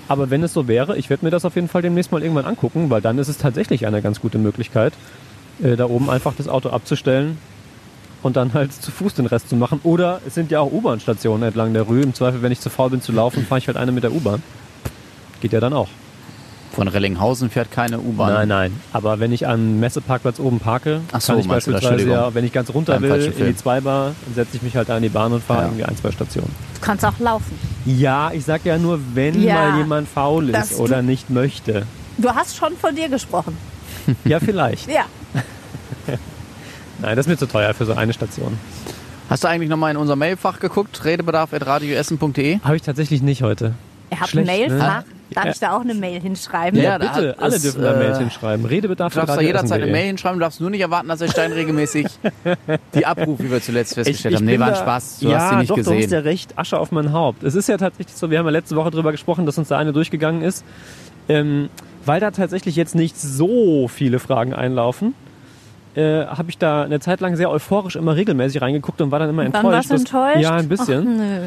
[0.07, 2.45] Aber wenn es so wäre, ich werde mir das auf jeden Fall demnächst mal irgendwann
[2.45, 4.93] angucken, weil dann ist es tatsächlich eine ganz gute Möglichkeit,
[5.61, 7.37] äh, da oben einfach das Auto abzustellen
[8.23, 9.81] und dann halt zu Fuß den Rest zu machen.
[9.83, 12.01] Oder es sind ja auch U-Bahn-Stationen entlang der Rue.
[12.01, 14.13] Im Zweifel, wenn ich zu faul bin zu laufen, fahre ich halt eine mit der
[14.13, 14.41] U-Bahn.
[15.41, 15.89] Geht ja dann auch.
[16.71, 18.33] Von Rellinghausen fährt keine U-Bahn.
[18.33, 18.79] Nein, nein.
[18.93, 22.53] Aber wenn ich am Messeparkplatz oben parke, Ach so, kann ich beispielsweise ja, wenn ich
[22.53, 23.55] ganz runter Beim will, in die.
[23.55, 25.65] Zweibar, setze ich mich halt da in die Bahn und fahre Ja.
[25.67, 26.53] irgendwie ein, zwei Stationen.
[26.75, 27.57] Du kannst auch laufen.
[27.85, 31.85] Ja, ich sag ja nur, wenn Ja, mal jemand faul ist oder nicht möchte.
[32.17, 33.57] Du hast schon von dir gesprochen.
[34.25, 34.89] Ja, vielleicht.
[34.89, 35.03] Ja.
[37.01, 38.57] Nein, das ist mir zu teuer für so eine Station.
[39.29, 41.03] Hast du eigentlich nochmal in unser Mailfach geguckt?
[41.05, 42.59] Redebedarf.radioessen.de?
[42.63, 43.73] Habe ich tatsächlich nicht heute.
[44.09, 44.97] Er hat Schlecht, ein Mailfach.
[44.99, 45.05] ne?
[45.33, 45.51] Darf Ja.
[45.51, 46.77] ich da auch eine Mail hinschreiben?
[46.79, 48.65] Ja, Ja, bitte, alle es, dürfen da Mails äh, hinschreiben.
[48.65, 49.91] Redebedarf Du darfst da jederzeit eine.
[49.91, 52.07] Mail hinschreiben, du darfst nur nicht erwarten, dass der Stein regelmäßig
[52.95, 54.45] die abruft, wie wir zuletzt festgestellt haben.
[54.45, 56.03] Nee, bin war ein Spaß, du ja, hast sie nicht doch, Du gesehen.
[56.03, 57.43] hast ja recht, Asche auf mein Haupt.
[57.43, 59.77] Es ist ja tatsächlich so, wir haben ja letzte Woche drüber gesprochen, dass uns da
[59.77, 60.65] eine durchgegangen ist.
[61.29, 61.69] Ähm,
[62.05, 65.13] weil da tatsächlich jetzt nicht so viele Fragen einlaufen,
[65.95, 69.29] äh, habe ich da eine Zeit lang sehr euphorisch immer regelmäßig reingeguckt und war dann
[69.29, 69.89] immer Dann enttäuscht.
[69.89, 70.41] warst du enttäuscht?
[70.41, 71.07] Ja, ein bisschen.
[71.07, 71.37] Ach, nö.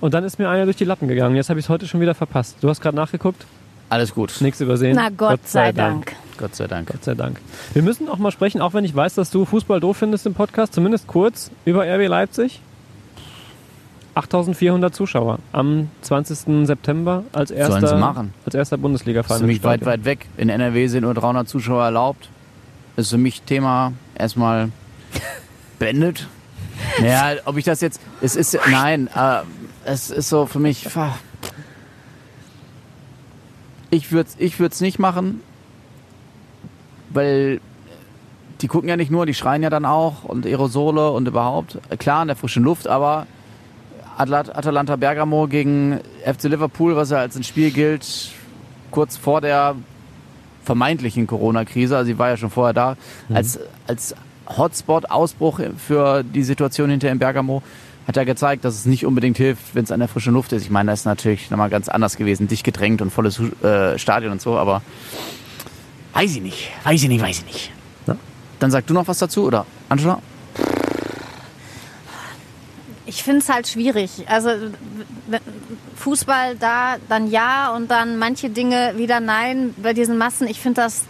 [0.00, 1.36] Und dann ist mir einer durch die Lappen gegangen.
[1.36, 2.56] Jetzt habe ich es heute schon wieder verpasst.
[2.60, 3.46] Du hast gerade nachgeguckt,
[3.88, 4.96] Alles gut, nichts übersehen.
[4.96, 6.12] Na Gott, sei Dank.
[6.38, 6.90] Gott sei Dank.
[6.90, 7.40] Gott sei Dank.
[7.72, 10.34] Wir müssen auch mal sprechen, auch wenn ich weiß, dass du Fußball doof findest im
[10.34, 12.60] Podcast, zumindest kurz über RB Leipzig.
[14.14, 16.66] 8400 Zuschauer am 20.
[16.66, 18.34] September als erster, Sollen sie machen.
[18.46, 19.36] Als erster Bundesliga-Verein.
[19.36, 20.26] ist für mich weit, weit weg.
[20.38, 22.28] In NRW sind nur 300 Zuschauer erlaubt.
[22.96, 24.70] Ist für mich Thema erstmal
[25.78, 26.26] beendet.
[27.00, 29.38] Naja, ob ich das jetzt, es ist, nein, äh,
[29.86, 30.86] es ist so für mich,
[33.90, 35.40] ich würde es ich würd's nicht machen,
[37.10, 37.60] weil
[38.60, 41.78] die gucken ja nicht nur, die schreien ja dann auch und Aerosole und überhaupt.
[41.98, 43.26] Klar, in der frischen Luft, aber
[44.16, 48.30] Atalanta Bergamo gegen FC Liverpool, was ja als ein Spiel gilt,
[48.90, 49.76] kurz vor der
[50.64, 52.96] vermeintlichen Corona-Krise, also sie war ja schon vorher da,
[53.32, 54.16] als, als
[54.48, 57.62] Hotspot-Ausbruch für die Situation hinter in Bergamo
[58.06, 60.62] hat ja gezeigt, dass es nicht unbedingt hilft, wenn es an der frischen Luft ist.
[60.62, 64.32] Ich meine, das ist natürlich nochmal ganz anders gewesen, dicht gedrängt und volles äh, Stadion
[64.32, 64.82] und so, aber
[66.12, 67.72] weiß ich nicht, weiß ich nicht, weiß ich nicht.
[68.06, 68.16] Ja.
[68.60, 70.20] Dann sag du noch was dazu, oder Angela?
[73.06, 74.24] Ich finde es halt schwierig.
[74.28, 74.50] Also
[75.96, 80.46] Fußball da, dann ja und dann manche Dinge wieder nein bei diesen Massen.
[80.48, 81.04] Ich finde das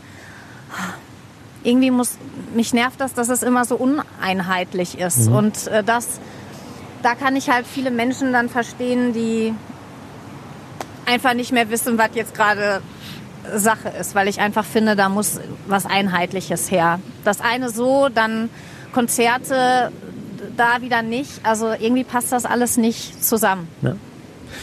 [1.62, 2.16] irgendwie muss
[2.54, 6.20] mich nervt das, dass es immer so uneinheitlich ist und äh, das
[7.06, 9.54] da kann ich halt viele Menschen dann verstehen, die
[11.06, 12.80] einfach nicht mehr wissen, was jetzt gerade
[13.54, 15.38] Sache ist, weil ich einfach finde, da muss
[15.68, 16.98] was Einheitliches her.
[17.22, 18.50] Das eine so, dann
[18.92, 19.92] Konzerte
[20.56, 21.30] da wieder nicht.
[21.44, 23.68] Also irgendwie passt das alles nicht zusammen.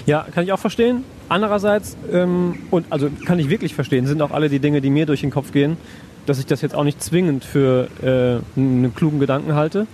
[0.06, 1.06] Ja, kann ich auch verstehen.
[1.30, 5.06] Andererseits, ähm, und also kann ich wirklich verstehen, sind auch alle die Dinge, die mir
[5.06, 5.78] durch den Kopf gehen,
[6.26, 9.88] dass ich das jetzt auch nicht zwingend für äh, einen klugen Gedanken halte.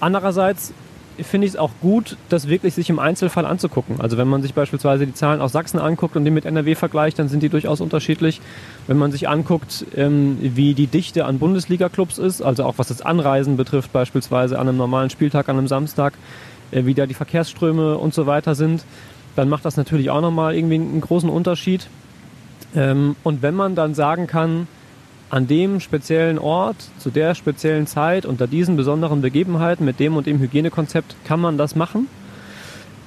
[0.00, 0.72] Andererseits
[1.20, 4.00] finde ich es auch gut, das wirklich sich im Einzelfall anzugucken.
[4.00, 7.18] Also wenn man sich beispielsweise die Zahlen aus Sachsen anguckt und die mit NRW vergleicht,
[7.18, 8.40] dann sind die durchaus unterschiedlich.
[8.86, 13.02] Wenn man sich anguckt, ähm, wie die Dichte an Bundesliga-Clubs ist, also auch was das
[13.02, 16.14] Anreisen betrifft, beispielsweise an einem normalen Spieltag, an einem Samstag,
[16.70, 18.84] äh, wie da die Verkehrsströme und so weiter sind,
[19.36, 21.88] dann macht das natürlich auch nochmal irgendwie einen großen Unterschied.
[22.74, 24.66] Ähm, und wenn man dann sagen kann,
[25.32, 30.26] an dem speziellen Ort, zu der speziellen Zeit, unter diesen besonderen Begebenheiten, mit dem und
[30.26, 32.06] dem Hygienekonzept kann man das machen,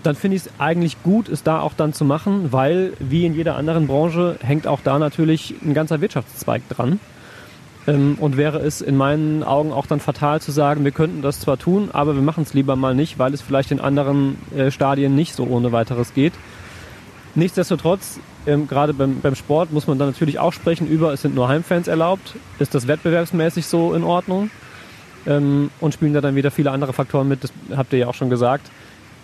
[0.02, 3.36] dann finde ich es eigentlich gut, es da auch dann zu machen, weil wie in
[3.36, 7.00] jeder anderen Branche hängt auch da natürlich ein ganzer Wirtschaftszweig dran.
[7.86, 11.40] Ähm, und wäre es in meinen Augen auch dann fatal zu sagen, wir könnten das
[11.40, 14.72] zwar tun, aber wir machen es lieber mal nicht, weil es vielleicht in anderen äh,
[14.72, 16.34] Stadien nicht so ohne weiteres geht.
[17.36, 21.36] Nichtsdestotrotz, ähm, gerade beim, beim Sport muss man dann natürlich auch sprechen über, es sind
[21.36, 22.36] nur Heimfans erlaubt.
[22.60, 24.50] Ist das wettbewerbsmäßig so in Ordnung?
[25.28, 28.14] Ähm, und spielen da dann wieder viele andere Faktoren mit, das habt ihr ja auch
[28.14, 28.70] schon gesagt,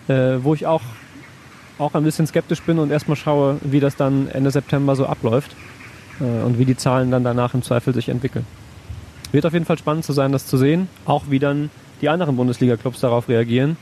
[0.08, 0.82] äh, wo ich auch,
[1.78, 5.56] auch ein bisschen skeptisch bin und erstmal schaue, wie das dann Ende September so abläuft
[6.20, 8.44] äh, und wie die Zahlen dann danach im Zweifel sich entwickeln.
[9.30, 11.70] Wird auf jeden Fall spannend zu sein, das zu sehen, auch wie dann
[12.02, 13.76] die anderen Bundesliga-Clubs darauf reagieren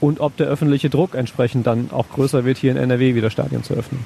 [0.00, 3.62] und ob der öffentliche Druck entsprechend dann auch größer wird, hier in NRW wieder Stadien
[3.64, 4.04] zu öffnen.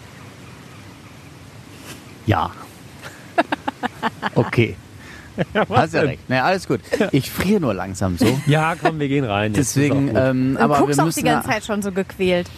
[2.27, 2.51] Ja.
[4.35, 4.77] Okay.
[5.71, 6.29] Hast ja recht.
[6.29, 6.81] Naja, alles gut.
[7.11, 8.39] Ich friere nur langsam so.
[8.47, 9.55] Ja, komm, wir gehen rein.
[9.55, 11.83] Jetzt Deswegen, auch ähm, Du aber wir guckst auch müssen die ganze ja- Zeit schon
[11.83, 12.49] so gequält.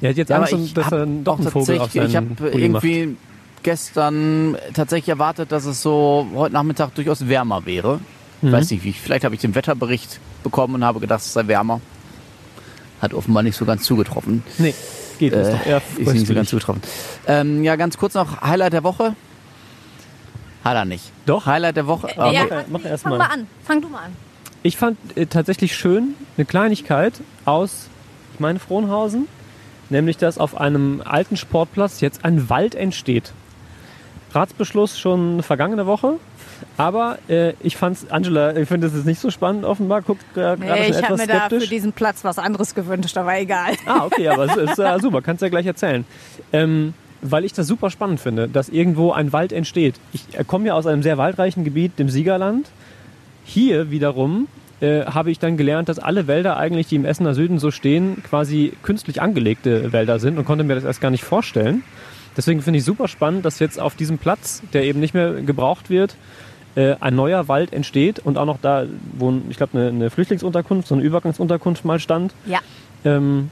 [0.00, 2.68] Er hat jetzt Ja, Angst, ich dass er doch einen Vogel auf ich habe Pulli
[2.68, 2.84] macht.
[2.84, 3.16] irgendwie
[3.62, 8.00] gestern tatsächlich erwartet, dass es so heute Nachmittag durchaus wärmer wäre.
[8.42, 8.52] Mhm.
[8.52, 8.92] weiß nicht wie.
[8.92, 11.80] Vielleicht habe ich den Wetterbericht bekommen und habe gedacht, es sei wärmer.
[13.00, 14.42] Hat offenbar nicht so ganz zugetroffen.
[14.58, 14.74] Nee,
[15.18, 16.82] geht Äh, doch eher ist nicht so ganz zugetroffen.
[17.26, 19.14] Ähm, ja, ganz kurz noch Highlight der Woche.
[20.64, 21.12] Hat er nicht.
[21.26, 21.44] Doch.
[21.46, 22.08] Highlight der Woche.
[22.16, 23.18] Ah, ja, mach er- mach erst fang mal.
[23.18, 23.46] mal an.
[23.64, 24.12] Fang du mal an.
[24.62, 27.12] Ich fand äh, tatsächlich schön eine Kleinigkeit
[27.44, 27.88] aus,
[28.32, 29.28] ich meine Frohnhausen,
[29.90, 33.32] nämlich dass auf einem alten Sportplatz jetzt ein Wald entsteht.
[34.32, 36.14] Ratsbeschluss schon vergangene Woche,
[36.76, 40.60] aber äh, ich fand's, Angela, ich finde, ist nicht so spannend offenbar, guckt äh, gerade
[40.60, 41.68] Nee, schon ich habe etwas mir da für skeptisch.
[41.70, 43.74] diesen Platz was anderes gewünscht, aber egal.
[43.86, 46.04] Ah, okay, aber es ist äh, super, kannst ja gleich erzählen.
[46.52, 49.94] Ähm, weil ich das super spannend finde, dass irgendwo ein Wald entsteht.
[50.12, 52.68] Ich äh, komme ja aus einem sehr waldreichen Gebiet, dem Siegerland.
[53.44, 54.46] Hier wiederum
[54.80, 58.22] äh, habe ich dann gelernt, dass alle Wälder eigentlich, die im Essener Süden so stehen,
[58.28, 61.82] quasi künstlich angelegte Wälder sind und konnte mir das erst gar nicht vorstellen.
[62.36, 65.88] Deswegen finde ich super spannend, dass jetzt auf diesem Platz, der eben nicht mehr gebraucht
[65.88, 66.16] wird,
[66.76, 70.88] äh, ein neuer Wald entsteht und auch noch da, wo ich glaube eine, eine Flüchtlingsunterkunft,
[70.88, 72.34] so eine Übergangsunterkunft mal stand.
[72.46, 72.60] Ja.
[73.04, 73.50] Ähm,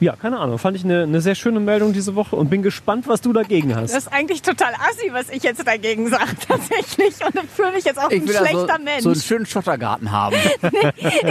[0.00, 0.58] ja, keine Ahnung.
[0.58, 3.74] Fand ich eine, eine sehr schöne Meldung diese Woche und bin gespannt, was du dagegen
[3.74, 3.92] hast.
[3.94, 7.14] Das ist eigentlich total assi, was ich jetzt dagegen sage, tatsächlich.
[7.24, 9.02] Und ich fühle mich jetzt auch ich ein will also schlechter Mensch.
[9.02, 10.36] so einen schönen Schottergarten haben.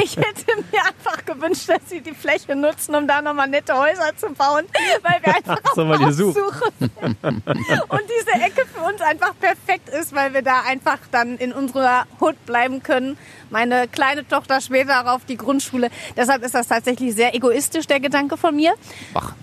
[0.04, 4.16] Ich hätte mir einfach gewünscht, dass sie die Fläche nutzen, um da nochmal nette Häuser
[4.16, 4.66] zu bauen,
[5.04, 6.38] weil wir einfach So, auf sucht.
[6.38, 6.92] Aufsuche sind.
[7.24, 12.06] Und diese Ecke für uns einfach perfekt ist, weil wir da einfach dann in unserer
[12.20, 13.18] Hut bleiben können.
[13.50, 15.90] Meine kleine Tochter später auf die Grundschule.
[16.16, 18.74] Deshalb ist das tatsächlich sehr egoistisch, der Gedanke von mir.
[19.14, 19.34] Ach,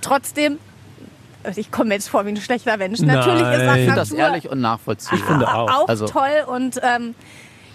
[0.00, 0.58] Trotzdem,
[1.56, 3.00] ich komme jetzt vor wie ein schlechter Mensch.
[3.00, 3.78] Natürlich ist das Nein.
[3.78, 5.18] ich finde das ehrlich und nachvollziehbar.
[5.18, 5.70] Ich finde auch.
[5.70, 7.14] auch Also- toll und ähm,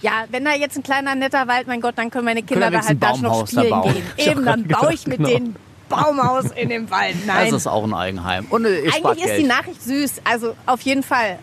[0.02, 2.82] ja, wenn da jetzt ein kleiner netter Wald, mein Gott, dann können meine Kinder da
[2.86, 4.04] halt da noch spielen gehen.
[4.18, 5.30] Eben, dann grad baue ich mit genau.
[5.30, 5.56] den
[5.90, 7.16] Baumhaus in dem Wald.
[7.26, 7.48] Nein.
[7.50, 8.46] Das ist auch ein Eigenheim.
[8.50, 9.40] Und Eigentlich ist Geld.
[9.42, 11.40] die Nachricht süß, also auf jeden Fall.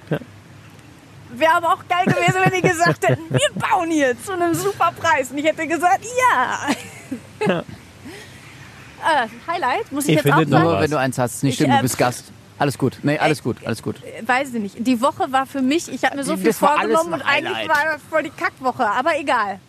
[1.34, 4.92] Wäre aber auch geil gewesen, wenn die gesagt hätten, wir bauen hier zu einem super
[4.98, 5.30] Preis.
[5.30, 6.68] Und ich hätte gesagt, ja.
[7.60, 10.64] äh, Highlight, muss ich, Ich jetzt finde auch noch sagen.
[10.70, 11.42] Nur wenn du eins hast.
[11.42, 12.24] Nicht Ich, stimmt, du äh, bist Gast.
[12.58, 12.98] Alles gut.
[13.02, 13.96] Nee, alles gut, alles gut.
[14.24, 14.76] Weiß ich nicht.
[14.86, 17.84] Die Woche war für mich, ich habe mir so viel das vorgenommen und eigentlich war
[17.92, 18.86] das voll die Kackwoche.
[18.86, 19.60] Aber egal.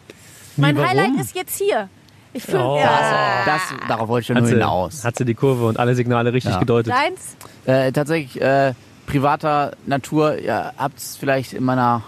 [0.55, 0.89] Mein warum?
[0.89, 1.89] Highlight ist jetzt hier.
[2.32, 2.78] Ich fühle Oh.
[2.78, 5.03] ja, Das, darauf wollte ich ja nur sie, hinaus.
[5.03, 6.60] hat sie die Kurve und alle Signale richtig Ja.
[6.60, 6.93] gedeutet.
[6.93, 7.36] deins.
[7.66, 8.74] Äh, tatsächlich äh,
[9.08, 12.03] privater Natur, ihr habt es vielleicht in meiner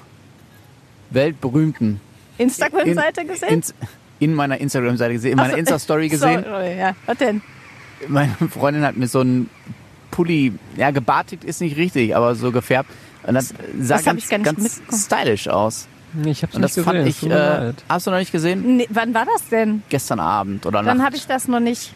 [1.10, 2.00] weltberühmten
[2.38, 3.50] Instagram-Seite gesehen?
[3.50, 3.74] ins-
[4.20, 6.44] in meiner Instagram-Seite gesehen, in meiner so, Insta-Story gesehen.
[6.44, 6.96] Sorry, ja.
[7.06, 7.42] Was denn?
[8.08, 9.50] Meine Freundin hat mir so einen
[10.12, 12.90] Pulli, ja, gebartigt ist nicht richtig, aber so gefärbt.
[13.24, 15.88] Und das sah das ganz, ich gar nicht ganz stylisch aus.
[16.14, 17.04] Nee, Ich hab's Und nicht das gesehen.
[17.04, 18.78] fand es ich, äh, hast du noch nicht gesehen?
[18.78, 19.84] Nee, wann war das denn?
[19.90, 21.94] Gestern Abend oder Dann habe ich das noch nicht.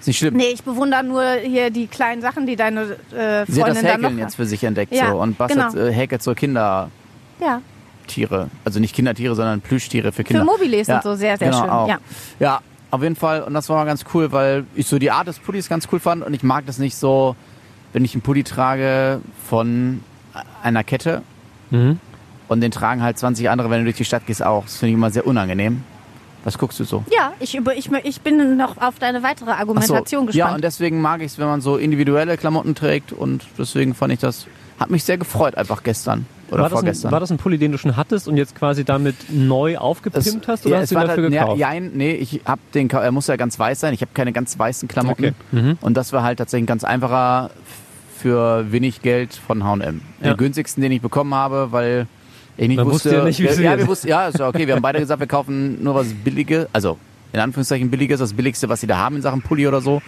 [0.00, 0.34] Ist nicht schlimm.
[0.34, 3.86] Nee, ich bewundere nur hier die kleinen Sachen, die deine äh, Sie hat das Freundin
[3.86, 5.86] Häkeln jetzt für sich entdeckt Ja, so und bastelt, genau.
[5.86, 6.90] äh, häkelt so Kindertiere.
[7.40, 7.60] Ja,
[8.64, 10.44] Also nicht Kindertiere, sondern Plüschtiere für Kinder.
[10.44, 11.70] für Mobiles Ja, und so sehr, sehr genau, schön.
[11.70, 11.88] auch.
[11.88, 11.98] Ja.
[12.38, 13.42] Ja, auf jeden Fall.
[13.42, 16.24] Und das war ganz cool, weil ich so die Art des Pullis ganz cool fand.
[16.24, 17.34] Und ich mag das nicht so,
[17.92, 20.02] wenn ich einen Pulli trage von
[20.62, 21.22] einer Kette
[21.70, 21.98] Mhm.
[22.48, 24.62] und den tragen halt 20 andere, wenn du durch die Stadt gehst, auch.
[24.64, 25.82] Das finde ich immer sehr unangenehm.
[26.46, 27.04] Was guckst du so?
[27.14, 30.26] Ja, ich, über, ich, ich bin noch auf deine weitere Ach so, Argumentation Ja, und
[30.28, 30.64] gespannt.
[30.64, 33.12] deswegen mag ich es, wenn man so individuelle Klamotten trägt.
[33.12, 34.46] Und deswegen fand ich das,
[34.78, 37.10] hat mich sehr gefreut einfach gestern oder War das, ein, vorgestern.
[37.10, 40.64] war das ein Pulli, den du schon hattest und jetzt quasi damit neu aufgepimpt hast
[40.64, 41.58] oder ja, hast es du ihn dafür halt- gekauft?
[41.58, 43.92] Ja, jein, nee, ich hab den, er muss ja ganz weiß sein.
[43.92, 45.24] Ich habe keine ganz weißen Klamotten.
[45.24, 45.34] Okay.
[45.50, 45.78] Mhm.
[45.80, 47.50] Und das war halt tatsächlich ein ganz einfacher
[48.16, 50.00] für wenig Geld von H&M.
[50.22, 50.28] Ja.
[50.34, 52.06] Den günstigsten, den ich bekommen habe, weil
[52.56, 53.10] ich nicht Man wusste.
[53.10, 54.66] wusste ja nicht, wie es ja, wir wussten, ja, ist ja okay.
[54.66, 56.98] Wir haben beide gesagt, wir kaufen nur was Billiges, also
[57.32, 60.00] in Anführungszeichen Billiges, das Billigste, was sie da haben in Sachen Pulli oder so.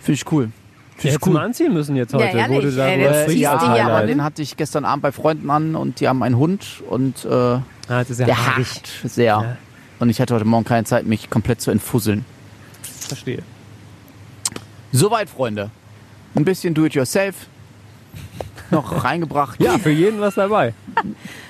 [0.00, 0.50] Finde ich cool.
[0.96, 1.32] Finde ich cool.
[1.34, 2.36] mal anziehen müssen jetzt Ja, heute.
[2.36, 5.02] ehrlich, wo du da, ey, Äh, ja, du ja, aber den hatte ich gestern Abend
[5.02, 8.56] bei Freunden an und die haben einen Hund und äh, Ah, das ist ja der
[8.56, 9.24] hart sehr.
[9.24, 9.56] Ja.
[9.98, 12.24] Und ich hatte heute Morgen keine Zeit, mich komplett zu entfusseln.
[12.82, 13.42] Verstehe.
[14.92, 15.70] Soweit, Freunde.
[16.34, 17.34] Ein bisschen Do-it-yourself
[18.70, 19.60] noch reingebracht.
[19.60, 20.74] Ja, für jeden was dabei.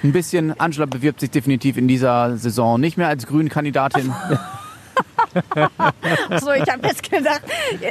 [0.03, 0.59] Ein bisschen.
[0.59, 4.12] Angela bewirbt sich definitiv in dieser Saison nicht mehr als Grünen-Kandidatin.
[6.41, 7.43] So, ich habe jetzt gedacht,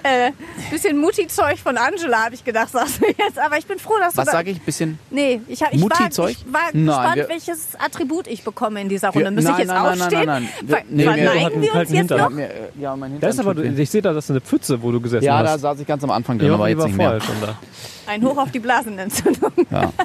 [0.03, 0.31] äh,
[0.71, 3.37] bisschen Mutti-Zeug von Angela, habe ich gedacht, sagst du jetzt.
[3.39, 4.61] Aber ich bin froh, dass Was du da, sage ich?
[4.61, 4.97] Bisschen.
[5.09, 6.31] Nee, ich, hab, ich, war, Mutti-Zeug?
[6.31, 9.31] ich war Nein, gespannt, wir- welches Attribut ich bekomme in dieser Wir- Runde.
[9.31, 10.25] Muss nein, ich jetzt nein, nein, nein, aufstehen?
[10.25, 10.67] nein, nein.
[10.67, 12.31] Ver Nee, wir- verneigen wir uns jetzt noch?
[12.79, 14.99] Ja, mein Da Hintern ist aber, ich sehe da, das ist eine Pfütze, wo du
[15.01, 15.61] gesessen Ja, da hast.
[15.61, 17.21] saß ich ganz am Anfang drin, Ja, aber jetzt war nicht mehr.
[17.21, 17.55] schon da.
[18.07, 19.51] Ein Hoch auf die Blasenentzündung.
[19.71, 19.91] Ja.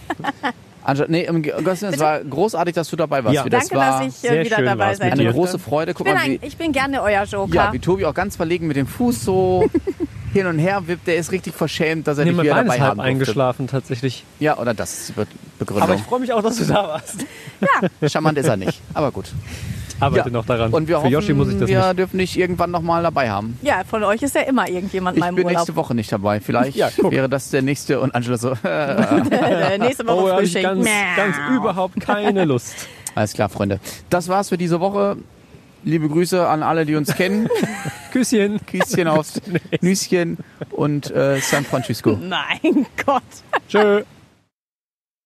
[0.85, 3.35] Angela, nee, im Willen, es war großartig, dass du dabei warst.
[3.35, 3.45] Ja.
[3.49, 5.93] Das Danke, war dass ich sehr äh, wieder schön dabei sein eine große Freude.
[5.93, 7.55] Ich Guck bin, mal, ein, wie, ich bin gerne euer Joker.
[7.55, 9.69] ja, wie Tobi auch ganz verlegen mit dem Fuß so
[10.35, 11.07] hin und her wippt.
[11.07, 14.25] Der ist richtig verschämt, dass er Nee, mein wieder dabei haben eingeschlafen tatsächlich.
[14.41, 15.27] Ja, oder das ist die Be
[15.81, 17.25] Aber ich freue mich auch, dass du da warst.
[18.07, 19.33] Charmant ist er nicht, aber gut.
[20.05, 20.33] Arbeite Ja.
[20.33, 20.73] noch daran.
[20.73, 21.99] Und wir Für hoffen, Yoshi muss ich das wir nicht.
[21.99, 23.59] dürfen dich irgendwann nochmal dabei haben.
[23.63, 25.59] Ja, von euch ist ja immer irgendjemand Ich mal im bin Urlaub.
[25.59, 26.41] nächste Woche nicht dabei.
[26.41, 28.53] Vielleicht Ja, wäre das der nächste und Angela so.
[28.65, 30.63] Äh, nächste Woche Oh, ich Frühstück.
[30.63, 32.89] ganz, ganz überhaupt keine Lust.
[33.15, 33.81] Alles klar, Freunde.
[34.11, 35.17] Das war's für diese Woche.
[35.87, 37.47] Liebe Grüße an alle, die uns kennen.
[38.11, 38.59] Küsschen.
[38.67, 39.41] Küsschen aufs
[39.83, 40.39] Nüsschen
[40.71, 42.17] und äh, San Francisco.
[42.17, 43.23] Mein Gott.
[43.69, 44.03] Tschö.